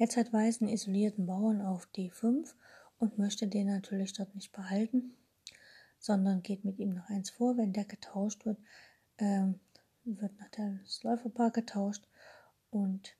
Jetzt 0.00 0.16
hat 0.16 0.32
Weiß 0.32 0.62
einen 0.62 0.70
isolierten 0.70 1.26
Bauern 1.26 1.60
auf 1.60 1.86
D5 1.94 2.54
und 2.98 3.18
möchte 3.18 3.46
den 3.46 3.66
natürlich 3.66 4.14
dort 4.14 4.34
nicht 4.34 4.50
behalten, 4.50 5.12
sondern 5.98 6.42
geht 6.42 6.64
mit 6.64 6.78
ihm 6.78 6.94
noch 6.94 7.10
eins 7.10 7.28
vor. 7.28 7.58
Wenn 7.58 7.74
der 7.74 7.84
getauscht 7.84 8.46
wird, 8.46 8.56
ähm, 9.18 9.60
wird 10.04 10.38
nachher 10.38 10.80
das 10.82 11.02
Läuferpaar 11.02 11.50
getauscht 11.50 12.08
und 12.70 13.14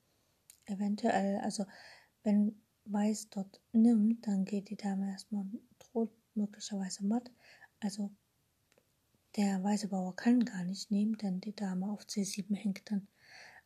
eventuell, 0.65 1.43
also 1.43 1.67
wenn 2.23 2.59
Weiß 2.87 3.29
dort 3.29 3.61
nimmt, 3.73 4.27
dann 4.27 4.47
geht 4.47 4.71
die 4.71 4.79
Dame 4.79 5.11
erstmal 5.11 5.45
droht 5.81 6.11
möglicherweise 6.35 7.05
matt. 7.05 7.31
Also 7.81 8.11
der 9.37 9.63
weiße 9.63 9.89
Bauer 9.89 10.17
kann 10.17 10.47
gar 10.47 10.65
nicht 10.65 10.91
nehmen, 10.91 11.19
denn 11.19 11.43
die 11.43 11.55
Dame 11.55 11.91
auf 11.93 12.05
C7 12.05 12.57
hängt 12.57 12.91
dann. 12.91 13.07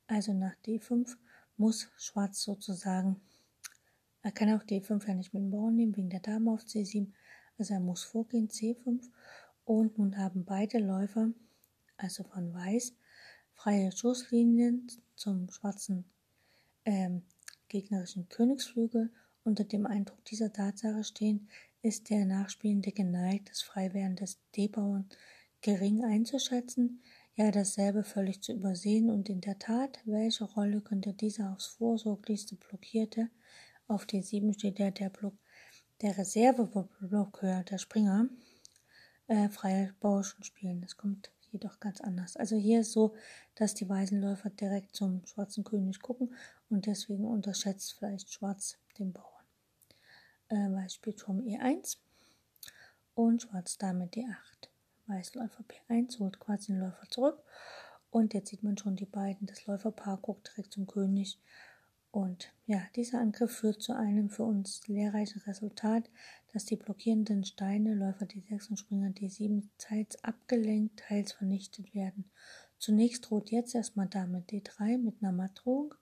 Also 0.09 0.33
nach 0.33 0.57
D5 0.67 1.17
muss 1.57 1.89
Schwarz 1.97 2.43
sozusagen, 2.43 3.21
er 4.23 4.33
kann 4.33 4.53
auch 4.55 4.65
D5 4.65 5.07
ja 5.07 5.15
nicht 5.15 5.35
mit 5.35 5.43
dem 5.43 5.51
Bauern 5.51 5.77
nehmen, 5.77 5.97
wegen 5.97 6.11
der 6.11 6.21
Dame 6.21 6.53
auf 6.53 6.63
C7, 6.63 7.13
also 7.59 7.75
er 7.75 7.81
muss 7.81 8.03
vorgehen 8.03 8.49
C5 8.49 9.01
und 9.65 9.99
nun 9.99 10.19
haben 10.19 10.45
beide 10.45 10.79
Läufer, 10.79 11.31
also 11.97 12.25
von 12.25 12.53
Weiß, 12.53 12.95
freie 13.53 13.93
Schusslinien 13.93 14.89
zum 15.15 15.51
schwarzen 15.51 16.05
ähm, 16.85 17.23
gegnerischen 17.69 18.29
Königsflügel. 18.29 19.11
Unter 19.45 19.65
dem 19.65 19.87
Eindruck 19.87 20.25
dieser 20.25 20.53
Tatsache 20.53 21.05
stehen, 21.05 21.49
ist 21.83 22.09
der 22.09 22.25
Nachspielende 22.25 22.93
geneigt, 22.93 23.51
das 23.51 23.63
Freiwerden 23.63 24.17
des 24.17 24.39
D-Bauern 24.57 25.09
gering 25.61 26.03
einzuschätzen, 26.05 27.03
ja 27.37 27.51
dasselbe 27.51 28.05
völlig 28.05 28.43
zu 28.43 28.53
übersehen 28.53 29.11
und 29.11 29.29
in 29.29 29.41
der 29.41 29.59
Tat, 29.59 30.01
welche 30.05 30.45
Rolle 30.45 30.81
könnte 30.81 31.13
dieser 31.13 31.53
aufs 31.53 31.67
vorsorglichste 31.67 32.57
blockierte? 32.57 33.31
Auf 33.89 34.05
D7 34.05 34.55
steht 34.55 34.79
ja 34.79 34.91
der 34.91 35.11
Block, 35.11 35.35
der 36.01 36.17
Reserveblockeur, 36.17 37.65
der 37.65 37.79
Springer, 37.79 38.29
äh, 39.27 39.49
freie 39.49 39.95
Bauschen 40.01 40.43
spielen. 40.45 40.81
Das 40.81 40.97
kommt 40.97 41.33
jedoch 41.51 41.81
ganz 41.81 42.01
anders. 42.01 42.37
Also 42.37 42.57
hier 42.57 42.81
ist 42.81 42.93
so, 42.93 43.15
dass 43.55 43.75
die 43.75 43.89
weißen 43.89 44.21
Läufer 44.21 44.51
direkt 44.51 44.95
zum 44.95 45.25
schwarzen 45.27 45.65
König 45.65 46.01
gucken 46.01 46.35
und 46.69 46.87
deswegen 46.87 47.25
unterschätzt 47.25 47.95
vielleicht 47.99 48.33
Schwarz 48.33 48.79
den 48.99 49.13
Bauern. 49.13 49.29
Äh, 50.49 50.73
Weiß 50.73 50.95
spielt 50.95 51.19
Turm 51.19 51.41
E1 51.41 51.99
und 53.15 53.43
Schwarz 53.43 53.79
Dame 53.79 54.07
D8. 54.07 54.74
Weiß 55.07 55.35
Läufer 55.35 55.65
P1 55.65 56.19
holt 56.19 56.41
quasi 56.41 56.73
den 56.73 56.81
Läufer 56.81 57.09
zurück. 57.11 57.43
Und 58.11 58.33
jetzt 58.33 58.51
sieht 58.51 58.63
man 58.63 58.79
schon 58.79 58.97
die 58.97 59.07
beiden, 59.07 59.47
das 59.47 59.67
Läuferpaar 59.67 60.19
guckt 60.19 60.49
direkt 60.49 60.73
zum 60.73 60.87
König. 60.87 61.39
Und 62.11 62.53
ja, 62.67 62.81
dieser 62.95 63.19
Angriff 63.21 63.51
führt 63.51 63.83
zu 63.83 63.93
einem 63.93 64.31
für 64.31 64.45
uns 64.45 64.87
lehrreichen 64.87 65.43
Resultat, 65.43 66.09
dass 66.53 66.65
die 66.65 66.77
blockierenden 66.77 67.45
Steine, 67.45 67.95
Läufer 67.95 68.27
D6 68.27 68.71
und 68.71 68.77
Springer 68.77 69.09
D7, 69.09 69.65
teils 69.79 70.23
abgelenkt, 70.23 71.01
teils 71.01 71.33
vernichtet 71.33 71.93
werden. 71.93 72.31
Zunächst 72.79 73.29
droht 73.29 73.51
jetzt 73.51 73.75
erstmal 73.75 74.07
Dame 74.07 74.45
D3 74.49 74.99
mit 74.99 75.17
einer 75.21 75.33
Mattdrohung 75.33 75.95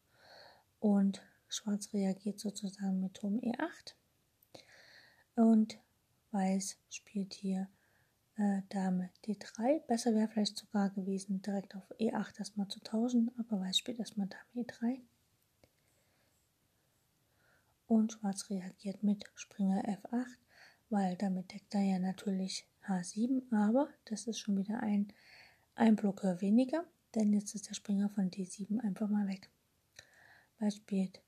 und 0.80 1.22
Schwarz 1.48 1.92
reagiert 1.94 2.40
sozusagen 2.40 3.00
mit 3.00 3.14
Turm 3.14 3.38
E8 3.38 3.94
und 5.36 5.78
Weiß 6.30 6.78
spielt 6.88 7.34
hier 7.34 7.68
äh, 8.36 8.62
Dame 8.68 9.10
D3. 9.24 9.80
Besser 9.86 10.14
wäre 10.14 10.28
vielleicht 10.28 10.56
sogar 10.58 10.90
gewesen, 10.90 11.42
direkt 11.42 11.74
auf 11.76 11.90
E8 11.98 12.38
erstmal 12.38 12.68
zu 12.68 12.80
tauschen, 12.80 13.30
aber 13.38 13.60
Weiß 13.60 13.78
spielt 13.78 13.98
erstmal 13.98 14.28
Dame 14.28 14.66
E3. 14.66 15.00
Und 17.86 18.12
Schwarz 18.12 18.48
reagiert 18.48 19.02
mit 19.02 19.24
Springer 19.34 19.82
F8, 19.84 20.38
weil 20.88 21.16
damit 21.16 21.52
deckt 21.52 21.74
er 21.74 21.82
ja 21.82 21.98
natürlich 21.98 22.66
H7, 22.86 23.42
aber 23.52 23.88
das 24.06 24.26
ist 24.26 24.38
schon 24.38 24.56
wieder 24.56 24.80
ein, 24.80 25.12
ein 25.74 25.96
Blockeur 25.96 26.40
weniger, 26.40 26.84
denn 27.14 27.32
jetzt 27.32 27.54
ist 27.54 27.68
der 27.68 27.74
Springer 27.74 28.08
von 28.08 28.30
D7 28.30 28.80
einfach 28.80 29.08
mal 29.08 29.28
weg. 29.28 29.50
Weiß 30.58 30.76
spielt 30.76 31.20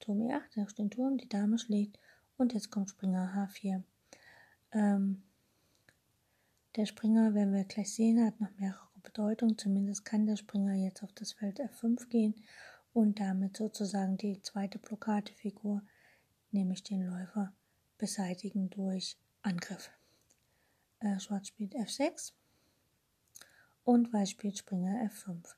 Turm 0.00 0.20
E8, 0.20 0.54
der 0.56 0.68
steht 0.68 0.92
Turm, 0.92 1.16
die 1.16 1.28
Dame 1.28 1.58
schlägt 1.58 1.98
und 2.36 2.52
jetzt 2.52 2.70
kommt 2.70 2.90
Springer 2.90 3.32
H4. 3.34 3.82
Ähm, 4.72 5.22
der 6.76 6.86
Springer, 6.86 7.34
werden 7.34 7.54
wir 7.54 7.64
gleich 7.64 7.94
sehen, 7.94 8.24
hat 8.24 8.38
noch 8.40 8.50
mehrere 8.58 8.86
Bedeutungen. 9.02 9.56
Zumindest 9.56 10.04
kann 10.04 10.26
der 10.26 10.36
Springer 10.36 10.74
jetzt 10.74 11.02
auf 11.02 11.12
das 11.14 11.32
Feld 11.32 11.58
F5 11.58 12.08
gehen 12.08 12.34
und 12.92 13.18
damit 13.18 13.56
sozusagen 13.56 14.16
die 14.18 14.40
zweite 14.42 14.78
Blockadefigur, 14.78 15.82
nämlich 16.50 16.82
den 16.82 17.02
Läufer, 17.02 17.52
beseitigen 17.98 18.68
durch 18.68 19.16
Angriff. 19.42 19.90
Äh, 21.00 21.18
Schwarz 21.18 21.48
spielt 21.48 21.74
F6 21.74 22.32
und 23.84 24.12
Weiß 24.12 24.30
spielt 24.30 24.58
Springer 24.58 25.10
F5. 25.10 25.54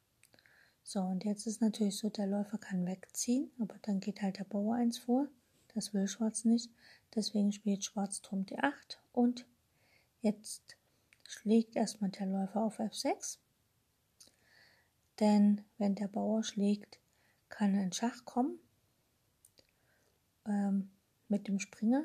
So, 0.85 1.01
und 1.01 1.25
jetzt 1.25 1.47
ist 1.47 1.61
natürlich 1.61 1.99
so, 1.99 2.09
der 2.11 2.27
Läufer 2.27 2.59
kann 2.59 2.87
wegziehen, 2.87 3.51
aber 3.59 3.77
dann 3.83 4.01
geht 4.01 4.23
halt 4.23 4.39
der 4.39 4.45
Bauer 4.45 4.77
1 4.77 4.99
vor. 4.99 5.29
Das 5.75 5.93
will 5.93 6.09
Schwarz 6.09 6.45
nicht. 6.45 6.71
Deswegen 7.15 7.53
spielt 7.53 7.85
Schwarz 7.85 8.23
Turm 8.23 8.45
D8 8.45 8.97
und 9.13 9.47
jetzt 10.21 10.78
schlägt 11.29 11.77
erstmal 11.77 12.11
der 12.11 12.27
Läufer 12.27 12.65
auf 12.65 12.81
F6. 12.81 13.39
Denn 15.21 15.63
wenn 15.77 15.95
der 15.95 16.09
Bauer 16.09 16.43
schlägt, 16.43 16.99
kann 17.51 17.75
ein 17.75 17.93
Schach 17.93 18.25
kommen 18.25 18.59
ähm, 20.47 20.91
mit 21.29 21.47
dem 21.47 21.59
Springer, 21.59 22.05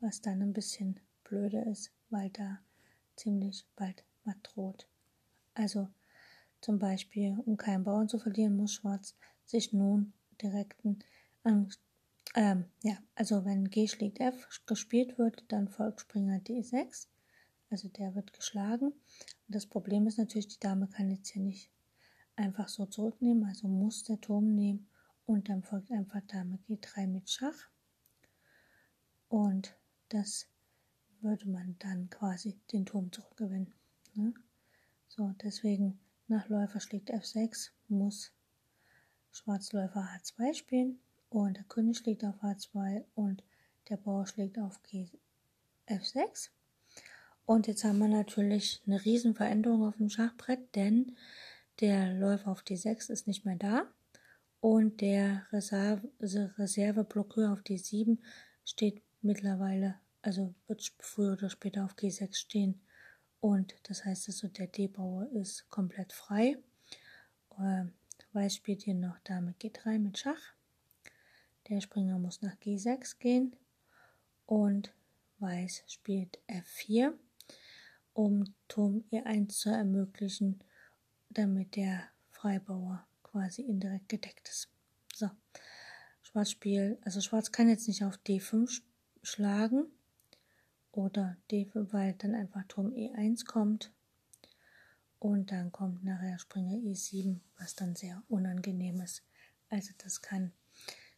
was 0.00 0.20
dann 0.20 0.42
ein 0.42 0.52
bisschen 0.52 1.00
blöde 1.24 1.62
ist, 1.62 1.92
weil 2.10 2.30
da 2.30 2.58
ziemlich 3.16 3.66
bald 3.74 4.04
matt 4.24 4.38
droht. 4.42 4.86
Also 5.54 5.88
zum 6.60 6.78
Beispiel, 6.78 7.38
um 7.46 7.56
keinen 7.56 7.84
Bauern 7.84 8.08
zu 8.08 8.18
verlieren, 8.18 8.56
muss 8.56 8.72
Schwarz 8.72 9.16
sich 9.46 9.72
nun 9.72 10.12
direkten 10.42 10.98
an, 11.42 11.72
ähm, 12.34 12.66
ja, 12.82 12.98
also 13.14 13.44
wenn 13.44 13.70
G 13.70 13.88
schlägt 13.88 14.20
F 14.20 14.62
gespielt 14.66 15.16
wird, 15.16 15.44
dann 15.48 15.68
folgt 15.68 16.00
Springer 16.00 16.38
D6, 16.38 17.06
also 17.74 17.88
der 17.88 18.14
wird 18.14 18.32
geschlagen. 18.32 18.86
Und 18.86 18.94
das 19.48 19.66
Problem 19.66 20.06
ist 20.06 20.16
natürlich, 20.16 20.46
die 20.46 20.60
Dame 20.60 20.86
kann 20.86 21.10
jetzt 21.10 21.30
hier 21.30 21.42
nicht 21.42 21.72
einfach 22.36 22.68
so 22.68 22.86
zurücknehmen, 22.86 23.44
also 23.44 23.66
muss 23.66 24.04
der 24.04 24.20
Turm 24.20 24.54
nehmen 24.54 24.86
und 25.26 25.48
dann 25.48 25.64
folgt 25.64 25.90
einfach 25.90 26.20
Dame 26.28 26.60
G3 26.68 27.08
mit 27.08 27.28
Schach. 27.28 27.68
Und 29.28 29.76
das 30.08 30.46
würde 31.20 31.48
man 31.48 31.74
dann 31.80 32.08
quasi 32.10 32.56
den 32.70 32.86
Turm 32.86 33.10
zurückgewinnen. 33.10 33.74
Ne? 34.14 34.34
So, 35.08 35.34
deswegen 35.42 35.98
nach 36.28 36.48
Läufer 36.48 36.78
schlägt 36.78 37.12
F6 37.12 37.70
muss 37.88 38.30
Schwarzläufer 39.32 40.08
H2 40.16 40.54
spielen 40.54 41.00
und 41.28 41.56
der 41.56 41.64
König 41.64 41.98
schlägt 41.98 42.24
auf 42.24 42.40
H2 42.40 43.04
und 43.16 43.42
der 43.88 43.96
Bauer 43.96 44.28
schlägt 44.28 44.60
auf 44.60 44.80
G 44.84 45.08
F6. 45.88 46.50
Und 47.46 47.66
jetzt 47.66 47.84
haben 47.84 47.98
wir 47.98 48.08
natürlich 48.08 48.82
eine 48.86 49.04
riesen 49.04 49.34
Veränderung 49.34 49.86
auf 49.86 49.96
dem 49.98 50.08
Schachbrett, 50.08 50.74
denn 50.74 51.16
der 51.80 52.14
Läufer 52.14 52.50
auf 52.50 52.62
D6 52.62 53.10
ist 53.10 53.26
nicht 53.26 53.44
mehr 53.44 53.56
da 53.56 53.86
und 54.64 55.02
der 55.02 55.46
Reserve, 55.52 56.08
Reserveblockeur 56.20 57.52
auf 57.52 57.60
D7 57.60 58.16
steht 58.64 59.02
mittlerweile, 59.20 59.96
also 60.22 60.54
wird 60.68 60.90
früher 61.00 61.34
oder 61.34 61.50
später 61.50 61.84
auf 61.84 61.96
G6 61.96 62.34
stehen. 62.34 62.80
Und 63.42 63.74
das 63.82 64.06
heißt 64.06 64.26
also, 64.28 64.48
der 64.48 64.68
D-Bauer 64.68 65.28
ist 65.32 65.68
komplett 65.68 66.14
frei. 66.14 66.56
Äh, 67.58 67.84
Weiß 68.32 68.54
spielt 68.54 68.84
hier 68.84 68.94
noch 68.94 69.18
Dame 69.18 69.54
G3 69.60 69.98
mit 69.98 70.16
Schach. 70.16 70.54
Der 71.68 71.82
Springer 71.82 72.18
muss 72.18 72.40
nach 72.40 72.56
G6 72.56 73.18
gehen. 73.18 73.54
Und 74.46 74.94
Weiß 75.40 75.84
spielt 75.88 76.38
F4, 76.48 77.12
um 78.14 78.54
Turm 78.68 79.04
E1 79.12 79.48
zu 79.48 79.68
ermöglichen, 79.68 80.60
damit 81.30 81.76
der 81.76 82.04
Freibauer 82.30 83.06
quasi 83.22 83.62
indirekt 83.62 84.08
gedeckt 84.08 84.48
ist. 84.48 84.70
So, 85.14 85.30
Schwarz 86.22 86.50
spielt, 86.50 87.04
also 87.04 87.20
Schwarz 87.20 87.52
kann 87.52 87.68
jetzt 87.68 87.88
nicht 87.88 88.02
auf 88.04 88.18
D5 88.26 88.80
schlagen, 89.22 89.86
oder 90.96 91.36
D, 91.50 91.68
weil 91.74 92.14
dann 92.14 92.34
einfach 92.34 92.64
Turm 92.68 92.92
E1 92.92 93.46
kommt 93.46 93.92
und 95.18 95.50
dann 95.50 95.72
kommt 95.72 96.04
nachher 96.04 96.38
Springer 96.38 96.74
E7, 96.74 97.40
was 97.58 97.74
dann 97.74 97.96
sehr 97.96 98.22
unangenehm 98.28 99.00
ist. 99.00 99.22
Also 99.68 99.92
das 99.98 100.22
kann 100.22 100.52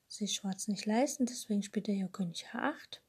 sich 0.08 0.34
Schwarz 0.34 0.68
nicht 0.68 0.86
leisten, 0.86 1.26
deswegen 1.26 1.62
spielt 1.62 1.88
er 1.88 1.94
hier 1.94 2.08
König 2.08 2.46
H8 2.52 3.00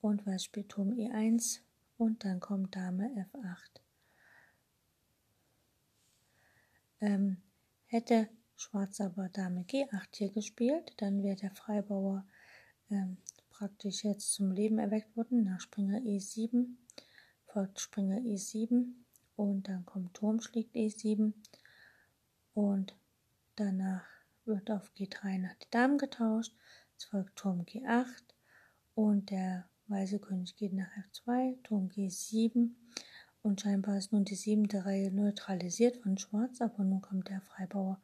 und 0.00 0.26
Weiß 0.26 0.44
spielt 0.44 0.70
Turm 0.70 0.90
E1 0.92 1.60
und 2.00 2.24
dann 2.24 2.40
kommt 2.40 2.74
Dame 2.74 3.10
F8. 3.30 3.80
Ähm, 7.02 7.36
hätte 7.86 8.28
Schwarz 8.56 9.00
aber 9.00 9.28
Dame 9.28 9.62
G8 9.62 10.08
hier 10.16 10.32
gespielt, 10.32 10.94
dann 10.96 11.22
wäre 11.22 11.36
der 11.36 11.50
Freibauer 11.50 12.26
ähm, 12.90 13.18
praktisch 13.50 14.04
jetzt 14.04 14.32
zum 14.32 14.50
Leben 14.50 14.78
erweckt 14.78 15.14
worden. 15.16 15.44
Nach 15.44 15.60
Springer 15.60 15.98
E7 15.98 16.76
folgt 17.44 17.80
Springer 17.80 18.18
E7 18.18 18.92
und 19.36 19.68
dann 19.68 19.84
kommt 19.84 20.14
Turm 20.14 20.40
schlägt 20.40 20.74
E7 20.74 21.34
und 22.54 22.96
danach 23.56 24.06
wird 24.46 24.70
auf 24.70 24.90
G3 24.96 25.38
nach 25.38 25.54
die 25.54 25.70
Damen 25.70 25.98
getauscht. 25.98 26.54
Es 26.96 27.04
folgt 27.04 27.36
Turm 27.36 27.62
G8 27.62 28.22
und 28.94 29.30
der 29.30 29.69
weiße 29.90 30.20
König 30.20 30.56
geht 30.56 30.72
nach 30.72 30.90
F2, 31.12 31.62
Turm 31.62 31.88
G7 31.88 32.70
und 33.42 33.60
scheinbar 33.60 33.98
ist 33.98 34.12
nun 34.12 34.24
die 34.24 34.34
siebte 34.34 34.84
Reihe 34.84 35.10
neutralisiert 35.10 35.96
von 35.96 36.18
Schwarz, 36.18 36.60
aber 36.60 36.84
nun 36.84 37.00
kommt 37.00 37.28
der 37.28 37.40
Freibauer 37.40 38.00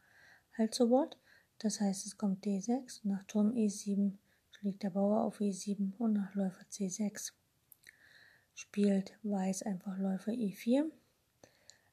halt 0.57 0.75
zu 0.75 0.90
Wort. 0.90 1.18
Das 1.59 1.81
heißt, 1.81 2.07
es 2.07 2.18
kommt 2.18 2.44
D6 2.44 3.03
und 3.05 3.11
nach 3.11 3.25
Turm 3.25 3.53
E7 3.53 4.12
schlägt 4.51 4.83
der 4.83 4.90
Bauer 4.90 5.22
auf 5.22 5.40
E7 5.40 5.96
und 5.99 6.14
nach 6.14 6.35
Läufer 6.35 6.64
C6 6.70 7.33
spielt 8.55 9.12
Weiß 9.22 9.62
einfach 9.62 9.96
Läufer 9.99 10.33
E4. 10.33 10.90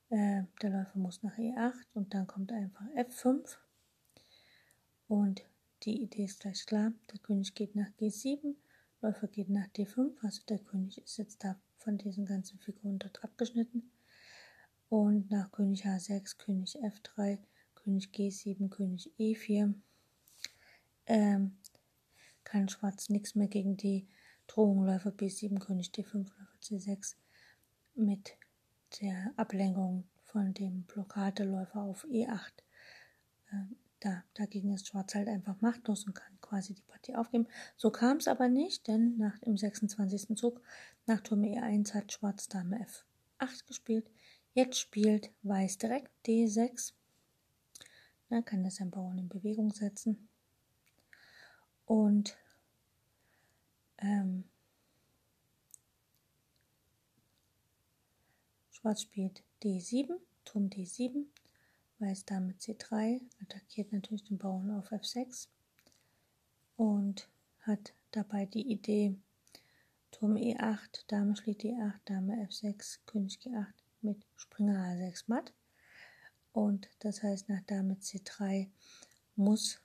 Äh, 0.09 0.43
der 0.61 0.69
Läufer 0.69 0.97
muss 0.97 1.21
nach 1.23 1.37
E8 1.37 1.73
und 1.93 2.13
dann 2.13 2.27
kommt 2.27 2.51
einfach 2.51 2.85
F5. 2.95 3.57
Und 5.07 5.43
die 5.83 6.01
Idee 6.01 6.25
ist 6.25 6.39
gleich 6.39 6.65
klar. 6.65 6.93
Der 7.11 7.19
König 7.19 7.53
geht 7.53 7.75
nach 7.75 7.89
G7, 7.99 8.55
Läufer 9.03 9.27
geht 9.27 9.49
nach 9.49 9.67
D5, 9.67 10.13
also 10.21 10.41
der 10.47 10.59
König 10.59 10.97
ist 10.97 11.17
jetzt 11.17 11.43
da 11.43 11.59
von 11.77 11.97
diesen 11.97 12.25
ganzen 12.25 12.57
Figuren 12.59 12.99
dort 12.99 13.21
abgeschnitten. 13.21 13.91
Und 14.87 15.29
nach 15.29 15.51
König 15.51 15.85
H6, 15.85 16.37
König 16.37 16.77
F3, 16.77 17.39
König 17.75 18.11
G7, 18.13 18.69
König 18.69 19.11
E4. 19.19 19.73
Ähm, 21.07 21.57
kann 22.45 22.69
Schwarz 22.69 23.09
nichts 23.09 23.35
mehr 23.35 23.49
gegen 23.49 23.75
die 23.75 24.07
Drohung 24.47 24.85
Läufer 24.85 25.09
B7, 25.09 25.59
König 25.59 25.89
D5, 25.89 26.19
Läufer 26.19 26.59
C6 26.61 27.15
mit 27.95 28.37
der 29.01 29.33
Ablenkung 29.35 30.07
von 30.23 30.53
dem 30.53 30.83
Blockadeläufer 30.83 31.81
auf 31.81 32.05
E8. 32.05 32.53
Ähm, 33.51 33.75
da, 34.03 34.23
dagegen 34.33 34.73
ist 34.73 34.87
Schwarz 34.87 35.15
halt 35.15 35.27
einfach 35.27 35.59
machtlos 35.61 36.05
und 36.05 36.13
kann 36.13 36.39
quasi 36.41 36.73
die 36.73 36.81
Partie 36.81 37.15
aufgeben. 37.15 37.47
So 37.77 37.89
kam 37.89 38.17
es 38.17 38.27
aber 38.27 38.49
nicht, 38.49 38.87
denn 38.87 39.17
nach 39.17 39.39
dem 39.39 39.57
26. 39.57 40.35
Zug, 40.37 40.61
nach 41.05 41.21
Turm 41.21 41.41
E1 41.41 41.93
hat 41.93 42.11
Schwarz 42.11 42.47
Dame 42.47 42.85
F8 43.39 43.65
gespielt. 43.67 44.09
Jetzt 44.53 44.79
spielt 44.79 45.31
Weiß 45.43 45.77
direkt 45.77 46.11
D6. 46.25 46.93
Da 48.29 48.41
kann 48.41 48.65
er 48.65 48.71
seinen 48.71 48.91
Bauern 48.91 49.17
in 49.17 49.29
Bewegung 49.29 49.71
setzen. 49.71 50.27
Und 51.85 52.37
ähm, 53.99 54.43
Schwarz 58.71 59.01
spielt 59.01 59.43
D7, 59.63 60.17
Turm 60.43 60.67
D7, 60.69 61.25
Weiß 62.03 62.25
Dame 62.25 62.51
C3, 62.59 63.21
attackiert 63.41 63.93
natürlich 63.93 64.25
den 64.25 64.37
Bauern 64.37 64.71
auf 64.71 64.91
F6 64.91 65.47
und 66.75 67.29
hat 67.61 67.93
dabei 68.11 68.45
die 68.45 68.73
Idee, 68.73 69.15
Turm 70.11 70.35
E8, 70.35 71.05
Dame 71.07 71.37
schlägt 71.37 71.61
E8, 71.61 71.93
Dame 72.03 72.45
F6, 72.49 72.99
König 73.05 73.39
G8 73.39 73.71
mit 74.01 74.17
Springer 74.35 74.79
H6 74.79 75.23
matt. 75.27 75.53
Und 76.51 76.89
das 76.99 77.23
heißt, 77.23 77.47
nach 77.47 77.61
Dame 77.67 77.93
C3 77.93 78.67
muss 79.37 79.79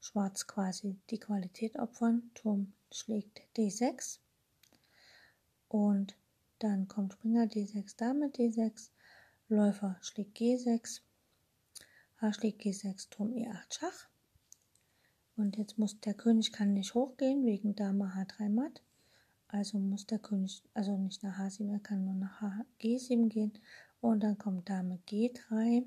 Schwarz 0.00 0.46
quasi 0.46 0.96
die 1.10 1.20
Qualität 1.20 1.78
opfern. 1.78 2.30
Turm 2.32 2.72
schlägt 2.90 3.42
D6 3.58 4.20
und 5.68 6.16
dann 6.60 6.88
kommt 6.88 7.12
Springer 7.12 7.44
D6, 7.44 7.94
Dame 7.98 8.28
D6, 8.28 8.88
Läufer 9.50 9.98
schlägt 10.00 10.38
G6, 10.38 11.02
H 12.20 12.34
schlägt 12.34 12.60
G6, 12.60 13.08
Turm 13.08 13.32
E8 13.32 13.78
Schach. 13.78 14.08
Und 15.36 15.56
jetzt 15.56 15.78
muss 15.78 15.98
der 16.00 16.12
König 16.12 16.52
kann 16.52 16.74
nicht 16.74 16.92
hochgehen 16.92 17.46
wegen 17.46 17.74
Dame 17.74 18.12
H3 18.14 18.50
matt. 18.50 18.82
Also 19.48 19.78
muss 19.78 20.06
der 20.06 20.18
König, 20.18 20.62
also 20.74 20.98
nicht 20.98 21.22
nach 21.22 21.38
H7, 21.38 21.72
er 21.72 21.80
kann 21.80 22.04
nur 22.04 22.12
nach 22.12 22.42
H, 22.42 22.66
G7 22.78 23.28
gehen. 23.28 23.52
Und 24.02 24.20
dann 24.20 24.36
kommt 24.36 24.68
Dame 24.68 24.98
G3 25.08 25.86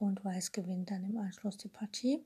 und 0.00 0.24
Weiß 0.24 0.50
gewinnt 0.50 0.90
dann 0.90 1.04
im 1.04 1.16
Anschluss 1.18 1.56
die 1.56 1.68
Partie. 1.68 2.24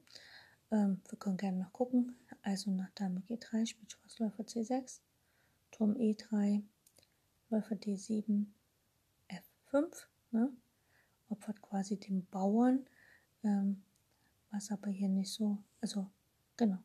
Ähm, 0.70 1.02
wir 1.06 1.18
können 1.18 1.36
gerne 1.36 1.58
noch 1.58 1.72
gucken. 1.74 2.16
Also 2.40 2.70
nach 2.70 2.90
Dame 2.94 3.20
G3 3.28 3.66
spielt 3.66 3.92
Schwarz 3.92 4.18
Läufer 4.20 4.44
C6, 4.44 5.00
Turm 5.70 5.92
E3, 5.96 6.62
Läufer 7.50 7.74
D7, 7.74 8.46
F5. 9.28 10.06
Ne? 10.30 10.50
Opfert 11.28 11.60
quasi 11.60 11.98
den 11.98 12.26
Bauern 12.26 12.86
ähm, 13.42 13.82
was 14.50 14.70
aber 14.70 14.90
hier 14.90 15.08
nicht 15.08 15.32
so, 15.32 15.58
also 15.80 16.10
genau. 16.56 16.78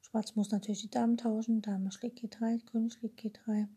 Schwarz 0.00 0.34
muss 0.34 0.50
natürlich 0.50 0.82
die 0.82 0.90
Damen 0.90 1.16
tauschen. 1.16 1.62
Dame 1.62 1.92
schlägt 1.92 2.18
G3, 2.18 2.64
König 2.66 2.94
schlägt 2.94 3.20
G3, 3.20 3.68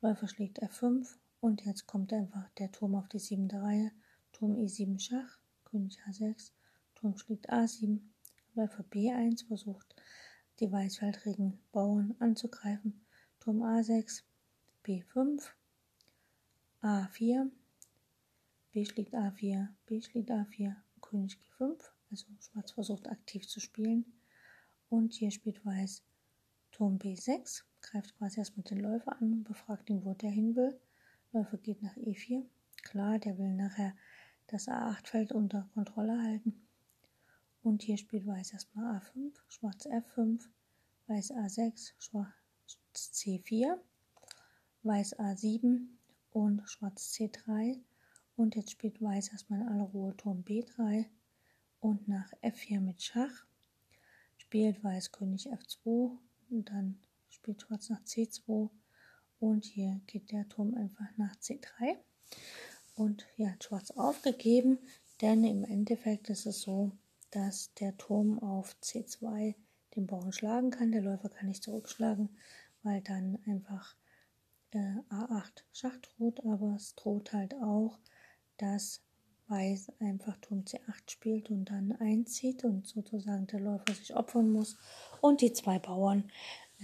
Läufer 0.00 0.28
schlägt 0.28 0.62
F5 0.62 1.06
und 1.40 1.64
jetzt 1.64 1.86
kommt 1.86 2.12
einfach 2.12 2.48
der 2.58 2.72
Turm 2.72 2.94
auf 2.94 3.08
die 3.08 3.20
siebente 3.20 3.62
Reihe. 3.62 3.92
Turm 4.32 4.54
E7 4.56 4.98
Schach, 4.98 5.38
König 5.64 5.98
H6, 6.06 6.50
Turm 6.94 7.16
schlägt 7.16 7.50
A7, 7.50 8.00
Läufer 8.54 8.84
B1 8.84 9.46
versucht 9.46 9.94
die 10.60 10.70
weißfeldrigen 10.70 11.58
Bauern 11.72 12.14
anzugreifen. 12.18 13.00
Turm 13.40 13.62
A6, 13.62 14.22
B5, 14.84 15.42
A4, 16.82 17.50
B 18.72 18.84
schlägt 18.84 19.14
A4, 19.14 19.68
B 19.86 20.00
schlägt 20.02 20.30
A4, 20.30 20.76
König 21.12 21.38
G5, 21.58 21.78
also 22.10 22.26
Schwarz 22.40 22.70
versucht 22.70 23.06
aktiv 23.06 23.46
zu 23.46 23.60
spielen. 23.60 24.06
Und 24.88 25.12
hier 25.12 25.30
spielt 25.30 25.64
Weiß 25.64 26.02
Turm 26.70 26.96
B6, 26.96 27.64
greift 27.82 28.16
quasi 28.16 28.38
erstmal 28.40 28.64
den 28.64 28.80
Läufer 28.80 29.20
an 29.20 29.32
und 29.34 29.44
befragt 29.44 29.90
ihn, 29.90 30.06
wo 30.06 30.14
der 30.14 30.30
hin 30.30 30.56
will. 30.56 30.80
Läufer 31.32 31.58
geht 31.58 31.82
nach 31.82 31.94
E4. 31.98 32.46
Klar, 32.82 33.18
der 33.18 33.36
will 33.36 33.54
nachher 33.54 33.94
das 34.46 34.68
A8-Feld 34.68 35.32
unter 35.32 35.68
Kontrolle 35.74 36.18
halten. 36.22 36.66
Und 37.62 37.82
hier 37.82 37.98
spielt 37.98 38.26
Weiß 38.26 38.54
erstmal 38.54 38.96
A5, 38.96 39.34
Schwarz 39.48 39.86
F5, 39.86 40.48
Weiß 41.08 41.30
A6, 41.32 41.92
Schwarz 41.98 42.32
C4, 42.94 43.78
Weiß 44.82 45.18
A7 45.18 45.88
und 46.32 46.62
Schwarz 46.66 47.12
C3 47.12 47.78
und 48.36 48.56
jetzt 48.56 48.70
spielt 48.70 49.00
Weiß 49.00 49.28
erstmal 49.28 49.60
in 49.60 49.68
aller 49.68 49.84
Ruhe 49.84 50.16
Turm 50.16 50.42
B3 50.46 51.06
und 51.80 52.08
nach 52.08 52.32
F4 52.42 52.80
mit 52.80 53.02
Schach. 53.02 53.46
Spielt 54.36 54.82
Weiß 54.82 55.12
König 55.12 55.48
F2 55.48 56.16
und 56.50 56.68
dann 56.70 56.98
spielt 57.28 57.62
Schwarz 57.62 57.88
nach 57.88 58.02
C2 58.02 58.70
und 59.40 59.64
hier 59.64 60.00
geht 60.06 60.30
der 60.30 60.48
Turm 60.48 60.74
einfach 60.74 61.08
nach 61.16 61.34
C3 61.36 61.96
und 62.94 63.26
hier 63.36 63.52
hat 63.52 63.64
Schwarz 63.64 63.90
aufgegeben, 63.92 64.78
denn 65.20 65.44
im 65.44 65.64
Endeffekt 65.64 66.30
ist 66.30 66.46
es 66.46 66.62
so, 66.62 66.92
dass 67.30 67.72
der 67.74 67.96
Turm 67.96 68.38
auf 68.38 68.76
C2 68.82 69.54
den 69.96 70.06
Bauern 70.06 70.32
schlagen 70.32 70.70
kann, 70.70 70.92
der 70.92 71.02
Läufer 71.02 71.28
kann 71.28 71.48
nicht 71.48 71.62
zurückschlagen, 71.62 72.30
weil 72.82 73.00
dann 73.02 73.38
einfach 73.46 73.94
äh, 74.72 74.98
A8 75.10 75.64
Schach 75.72 75.96
droht, 75.98 76.44
aber 76.44 76.74
es 76.76 76.94
droht 76.94 77.32
halt 77.32 77.54
auch 77.54 77.98
dass 78.58 79.02
Weiß 79.48 79.92
einfach 80.00 80.36
Turm 80.38 80.60
C8 80.60 81.10
spielt 81.10 81.50
und 81.50 81.66
dann 81.66 81.92
einzieht 81.92 82.64
und 82.64 82.86
sozusagen 82.86 83.46
der 83.48 83.60
Läufer 83.60 83.92
sich 83.92 84.14
opfern 84.14 84.50
muss. 84.50 84.78
Und 85.20 85.42
die 85.42 85.52
zwei 85.52 85.78
Bauern, 85.78 86.30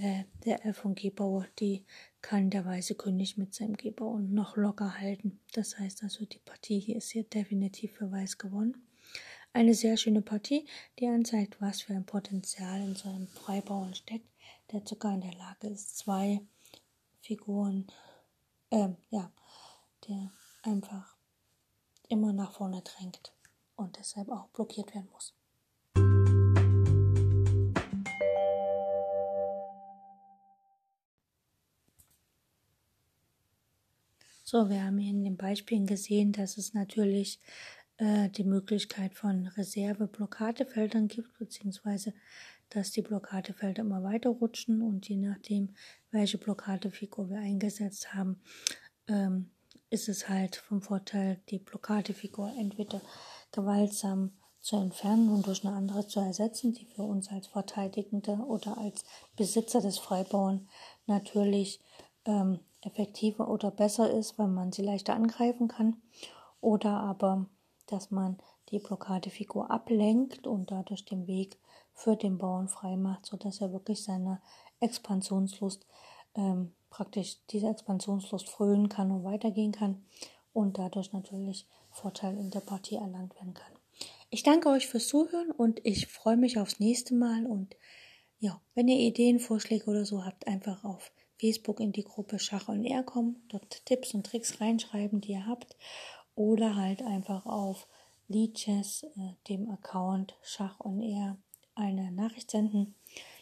äh, 0.00 0.24
der 0.44 0.66
F- 0.66 0.84
und 0.84 0.96
G-Bauer, 0.98 1.46
die 1.58 1.84
kann 2.20 2.50
der 2.50 2.66
weiße 2.66 2.94
König 2.94 3.38
mit 3.38 3.54
seinem 3.54 3.76
G-Bauern 3.76 4.34
noch 4.34 4.56
locker 4.56 4.98
halten. 4.98 5.40
Das 5.52 5.78
heißt 5.78 6.02
also, 6.02 6.26
die 6.26 6.40
Partie 6.40 6.78
hier 6.78 6.96
ist 6.96 7.10
hier 7.10 7.24
definitiv 7.24 7.92
für 7.92 8.12
Weiß 8.12 8.38
gewonnen. 8.38 8.86
Eine 9.52 9.74
sehr 9.74 9.96
schöne 9.96 10.20
Partie, 10.20 10.66
die 10.98 11.06
anzeigt, 11.06 11.60
was 11.60 11.80
für 11.80 11.94
ein 11.94 12.04
Potenzial 12.04 12.82
in 12.82 12.96
so 12.96 13.08
einem 13.08 13.28
Freibauern 13.28 13.94
steckt, 13.94 14.28
der 14.72 14.82
sogar 14.84 15.14
in 15.14 15.22
der 15.22 15.34
Lage 15.34 15.68
ist, 15.68 15.96
zwei 15.96 16.40
Figuren, 17.22 17.86
äh, 18.70 18.90
ja, 19.10 19.32
der 20.06 20.32
einfach 20.62 21.17
immer 22.08 22.32
nach 22.32 22.52
vorne 22.52 22.82
drängt 22.82 23.32
und 23.76 23.96
deshalb 23.98 24.28
auch 24.30 24.48
blockiert 24.48 24.94
werden 24.94 25.08
muss. 25.12 25.34
So, 34.50 34.70
wir 34.70 34.82
haben 34.82 34.96
hier 34.96 35.10
in 35.10 35.24
den 35.24 35.36
Beispielen 35.36 35.84
gesehen, 35.84 36.32
dass 36.32 36.56
es 36.56 36.72
natürlich 36.72 37.38
äh, 37.98 38.30
die 38.30 38.44
Möglichkeit 38.44 39.12
von 39.12 39.46
Reserve-Blockadefeldern 39.48 41.08
gibt, 41.08 41.36
beziehungsweise 41.38 42.14
dass 42.70 42.90
die 42.90 43.02
Blockadefelder 43.02 43.82
immer 43.82 44.02
weiter 44.02 44.30
rutschen 44.30 44.80
und 44.80 45.06
je 45.06 45.16
nachdem, 45.16 45.74
welche 46.10 46.38
Blockadefigur 46.38 47.28
wir 47.28 47.40
eingesetzt 47.40 48.14
haben, 48.14 48.40
ähm, 49.06 49.50
ist 49.90 50.08
es 50.08 50.28
halt 50.28 50.56
vom 50.56 50.82
Vorteil, 50.82 51.40
die 51.48 51.58
Blockadefigur 51.58 52.52
entweder 52.58 53.00
gewaltsam 53.52 54.32
zu 54.60 54.76
entfernen 54.76 55.30
und 55.30 55.46
durch 55.46 55.64
eine 55.64 55.76
andere 55.76 56.06
zu 56.06 56.20
ersetzen, 56.20 56.74
die 56.74 56.84
für 56.84 57.02
uns 57.02 57.30
als 57.30 57.46
Verteidigende 57.46 58.32
oder 58.32 58.76
als 58.76 59.04
Besitzer 59.36 59.80
des 59.80 59.98
Freibauern 59.98 60.68
natürlich 61.06 61.80
ähm, 62.24 62.60
effektiver 62.82 63.48
oder 63.48 63.70
besser 63.70 64.10
ist, 64.10 64.38
weil 64.38 64.48
man 64.48 64.72
sie 64.72 64.82
leichter 64.82 65.14
angreifen 65.14 65.68
kann. 65.68 66.02
Oder 66.60 66.90
aber, 66.90 67.46
dass 67.86 68.10
man 68.10 68.38
die 68.70 68.78
Blockadefigur 68.78 69.70
ablenkt 69.70 70.46
und 70.46 70.70
dadurch 70.70 71.04
den 71.04 71.26
Weg 71.26 71.58
für 71.94 72.16
den 72.16 72.38
Bauern 72.38 72.68
frei 72.68 72.96
macht, 72.96 73.26
sodass 73.26 73.60
er 73.60 73.72
wirklich 73.72 74.02
seiner 74.04 74.42
Expansionslust 74.80 75.86
ähm, 76.34 76.74
praktisch 76.90 77.38
diese 77.50 77.68
Expansionslust 77.68 78.48
frönen 78.48 78.88
kann 78.88 79.10
und 79.10 79.24
weitergehen 79.24 79.72
kann 79.72 80.04
und 80.52 80.78
dadurch 80.78 81.12
natürlich 81.12 81.66
Vorteil 81.90 82.36
in 82.36 82.50
der 82.50 82.60
Partie 82.60 82.96
erlangt 82.96 83.34
werden 83.36 83.54
kann. 83.54 83.72
Ich 84.30 84.42
danke 84.42 84.68
euch 84.68 84.86
fürs 84.86 85.08
Zuhören 85.08 85.50
und 85.50 85.80
ich 85.84 86.06
freue 86.06 86.36
mich 86.36 86.58
aufs 86.58 86.80
nächste 86.80 87.14
Mal 87.14 87.46
und 87.46 87.76
ja, 88.40 88.60
wenn 88.74 88.88
ihr 88.88 88.98
Ideen, 88.98 89.40
Vorschläge 89.40 89.86
oder 89.86 90.04
so 90.04 90.24
habt, 90.24 90.46
einfach 90.46 90.84
auf 90.84 91.12
Facebook 91.40 91.80
in 91.80 91.92
die 91.92 92.04
Gruppe 92.04 92.38
Schach 92.38 92.68
und 92.68 92.84
Air 92.84 93.02
kommen, 93.02 93.42
dort 93.48 93.84
Tipps 93.86 94.14
und 94.14 94.26
Tricks 94.26 94.60
reinschreiben, 94.60 95.20
die 95.20 95.32
ihr 95.32 95.46
habt 95.46 95.76
oder 96.34 96.76
halt 96.76 97.02
einfach 97.02 97.46
auf 97.46 97.88
Leadchess, 98.28 99.04
äh, 99.16 99.34
dem 99.48 99.70
Account 99.70 100.36
Schach 100.42 100.78
und 100.80 101.00
Air, 101.00 101.38
eine 101.74 102.12
Nachricht 102.12 102.50
senden. 102.50 102.94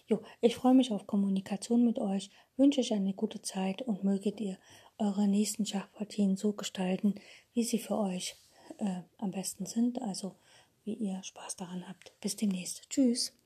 Jo, 0.09 0.23
ich 0.41 0.55
freue 0.55 0.75
mich 0.75 0.93
auf 0.93 1.07
Kommunikation 1.07 1.85
mit 1.85 1.99
euch, 1.99 2.31
wünsche 2.57 2.81
euch 2.81 2.93
eine 2.93 3.13
gute 3.13 3.43
Zeit 3.43 3.83
und 3.83 4.05
möget 4.05 4.41
ihr 4.41 4.57
eure 4.99 5.27
nächsten 5.27 5.67
Schachpartien 5.67 6.37
so 6.37 6.53
gestalten, 6.53 7.17
wie 7.55 7.65
sie 7.65 7.81
für 7.81 7.99
euch 7.99 8.37
äh, 8.79 9.03
am 9.19 9.33
besten 9.33 9.67
sind. 9.67 10.01
Also 10.01 10.37
wie 10.85 10.95
ihr 10.95 11.23
Spaß 11.23 11.57
daran 11.57 11.89
habt. 11.89 12.13
Bis 12.21 12.37
demnächst. 12.37 12.89
Tschüss. 12.89 13.37